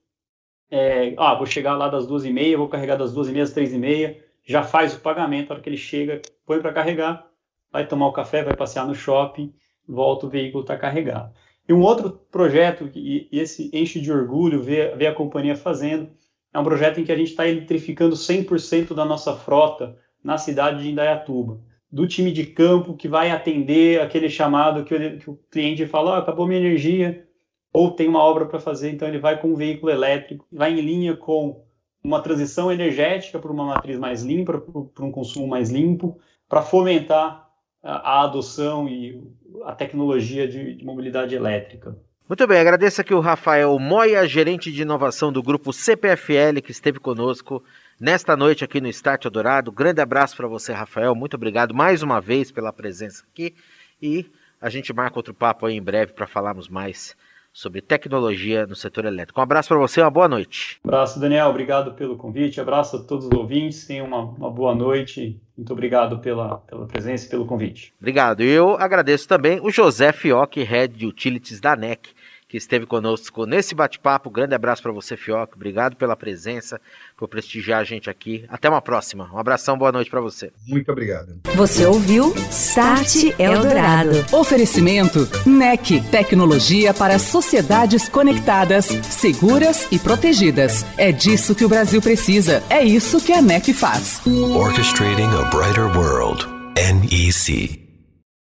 é, 0.71 1.15
ah, 1.17 1.35
vou 1.35 1.47
chegar 1.47 1.77
lá 1.77 1.89
das 1.89 2.07
duas 2.07 2.25
e 2.25 2.33
meia, 2.33 2.59
vou 2.59 2.69
carregar 2.69 2.97
das 2.97 3.13
duas 3.13 3.29
e 3.29 3.33
meia 3.33 3.45
às 3.45 3.53
três 3.53 3.73
e 3.73 3.79
meia, 3.79 4.23
já 4.45 4.63
faz 4.63 4.95
o 4.95 5.01
pagamento, 5.01 5.51
a 5.51 5.55
hora 5.55 5.63
que 5.63 5.69
ele 5.69 5.77
chega, 5.77 6.21
põe 6.45 6.61
para 6.61 6.73
carregar, 6.73 7.27
vai 7.73 7.87
tomar 7.87 8.09
o 8.09 8.13
café, 8.13 8.43
vai 8.43 8.55
passear 8.55 8.87
no 8.87 8.95
shopping, 8.95 9.53
volta, 9.89 10.27
o 10.27 10.31
veículo 10.31 10.63
está 10.63 10.77
carregado. 10.77 11.33
E 11.67 11.73
um 11.73 11.81
outro 11.81 12.11
projeto, 12.31 12.91
e 12.95 13.29
esse 13.33 13.71
enche 13.73 14.01
de 14.01 14.13
orgulho 14.13 14.63
ver, 14.63 14.97
ver 14.97 15.07
a 15.07 15.15
companhia 15.15 15.57
fazendo, 15.57 16.11
é 16.53 16.59
um 16.59 16.65
projeto 16.65 17.01
em 17.01 17.05
que 17.05 17.11
a 17.11 17.17
gente 17.17 17.31
está 17.31 17.49
eletrificando 17.49 18.15
100% 18.15 18.95
da 18.95 19.05
nossa 19.05 19.35
frota 19.35 19.97
na 20.23 20.39
cidade 20.39 20.83
de 20.83 20.91
Indaiatuba. 20.91 21.61
Do 21.91 22.07
time 22.07 22.31
de 22.33 22.47
campo 22.47 22.95
que 22.95 23.09
vai 23.09 23.31
atender 23.31 24.01
aquele 24.01 24.29
chamado 24.29 24.85
que 24.85 24.95
o, 24.95 25.19
que 25.19 25.31
o 25.31 25.41
cliente 25.51 25.87
fala: 25.87 26.19
acabou 26.19 26.47
minha 26.47 26.61
energia, 26.61 27.27
ou 27.73 27.91
tem 27.91 28.09
uma 28.09 28.21
obra 28.21 28.47
para 28.47 28.61
fazer, 28.61 28.91
então 28.91 29.09
ele 29.09 29.19
vai 29.19 29.41
com 29.41 29.49
um 29.49 29.57
veículo 29.57 29.91
elétrico, 29.91 30.47
vai 30.53 30.73
em 30.73 30.81
linha 30.81 31.17
com 31.17 31.64
uma 32.05 32.21
transição 32.21 32.71
energética 32.71 33.39
para 33.39 33.51
uma 33.51 33.65
matriz 33.65 33.99
mais 33.99 34.23
limpa, 34.23 34.63
para 34.95 35.05
um 35.05 35.11
consumo 35.11 35.49
mais 35.49 35.71
limpo, 35.71 36.21
para 36.47 36.61
fomentar 36.61 37.49
a, 37.83 38.23
adoção 38.25 38.87
e 38.87 39.23
a 39.65 39.73
tecnologia 39.73 40.47
de, 40.47 40.75
de, 40.75 40.85
mobilidade 40.85 41.35
elétrica. 41.35 41.97
Muito 42.29 42.47
bem, 42.47 42.59
agradeço 42.59 43.01
aqui 43.01 43.13
o 43.15 43.21
Rafael 43.21 43.79
Moia, 43.79 44.27
gerente 44.27 44.71
de 44.71 44.83
inovação 44.83 45.33
do 45.33 45.43
grupo 45.43 45.73
CPFL, 45.73 46.61
que 46.63 46.71
esteve 46.71 46.99
conosco 46.99 47.63
nesta 47.99 48.37
noite 48.37 48.65
aqui 48.65 48.81
no 48.81 48.89
Start 48.89 49.25
Eldorado. 49.25 49.73
Grande 49.73 50.01
abraço 50.01 50.37
para 50.37 50.49
você, 50.49 50.73
Rafael. 50.73 51.15
Muito 51.15 51.35
obrigado 51.35 51.75
mais 51.75 52.03
uma 52.03 52.21
vez 52.21 52.51
pela 52.51 52.73
presença 52.73 53.25
aqui 53.31 53.55
e 54.01 54.27
a 54.61 54.69
gente 54.69 54.93
marca 54.93 55.19
outro 55.19 55.35
papo 55.35 55.67
aí 55.67 55.77
em 55.77 55.83
breve 55.83 56.13
para 56.13 56.27
falarmos 56.27 56.69
mais 56.69 57.15
sobre 57.55 57.81
tecnologia 57.81 58.67
no 58.67 58.75
setor 58.75 59.05
elétrico. 59.05 59.39
Um 59.39 59.45
abraço 59.45 59.69
para 59.69 59.79
você, 59.79 60.01
uma 60.01 60.11
boa 60.11 60.29
noite. 60.29 60.81
abraço, 60.83 61.21
Daniel. 61.21 61.49
Obrigado 61.49 61.93
pelo 61.95 62.17
convite. 62.17 62.61
Abraço 62.61 62.97
a 62.97 63.03
todos 63.05 63.27
os 63.27 63.33
ouvintes. 63.33 63.87
Tenham 63.87 64.07
uma, 64.07 64.23
uma 64.23 64.51
boa 64.51 64.75
noite. 64.75 65.41
Muito 65.57 65.73
obrigado 65.73 66.19
pela, 66.19 66.59
pela 66.59 66.85
presença 66.87 67.27
e 67.27 67.31
pelo 67.31 67.47
convite. 67.47 67.95
Obrigado. 68.01 68.43
Eu 68.43 68.77
agradeço 68.77 69.29
também 69.29 69.61
o 69.63 69.71
José 69.71 70.13
Fioc, 70.13 70.57
Head 70.57 70.97
de 70.97 71.07
Utilities 71.07 71.61
da 71.61 71.77
NEC, 71.77 72.11
que 72.49 72.57
esteve 72.57 72.87
conosco 72.87 73.47
nesse 73.47 73.75
bate-papo. 73.75 74.31
Grande 74.31 74.55
abraço 74.55 74.83
para 74.83 74.93
você, 74.93 75.17
Fioc. 75.17 75.55
Obrigado 75.55 75.97
pela 75.97 76.17
presença, 76.17 76.81
por 77.17 77.29
prestigiar 77.29 77.81
a 77.81 77.85
gente 77.85 78.09
aqui. 78.09 78.45
Até 78.49 78.69
uma 78.69 78.83
próxima. 78.83 79.31
Um 79.33 79.39
abração, 79.39 79.77
boa 79.77 79.91
noite 79.91 80.11
para 80.11 80.21
você. 80.21 80.53
Muito 80.67 80.91
obrigado. 80.91 81.41
Você 81.55 81.85
ouviu 81.87 82.35
Start 82.51 83.35
Eldorado. 83.39 84.25
Oferecimento 84.33 85.29
NEC, 85.47 86.01
tecnologia 86.11 86.93
para 86.93 87.19
sociedades 87.19 88.09
conectadas, 88.09 88.87
seguras 88.87 89.89
e 89.91 89.99
protegidas. 89.99 90.85
É 90.97 91.11
disso 91.13 91.55
que 91.55 91.65
o 91.65 91.69
Brasil 91.69 92.01
precisa. 92.01 92.63
É 92.69 92.85
isso 92.85 93.25
que 93.25 93.33
a 93.33 93.43
NEC 93.43 93.73
faz. 93.73 94.21
Orchestrating 94.27 95.31
a 95.37 95.43
brighter 95.51 95.87
world. 95.97 96.47
NEC. 96.77 97.84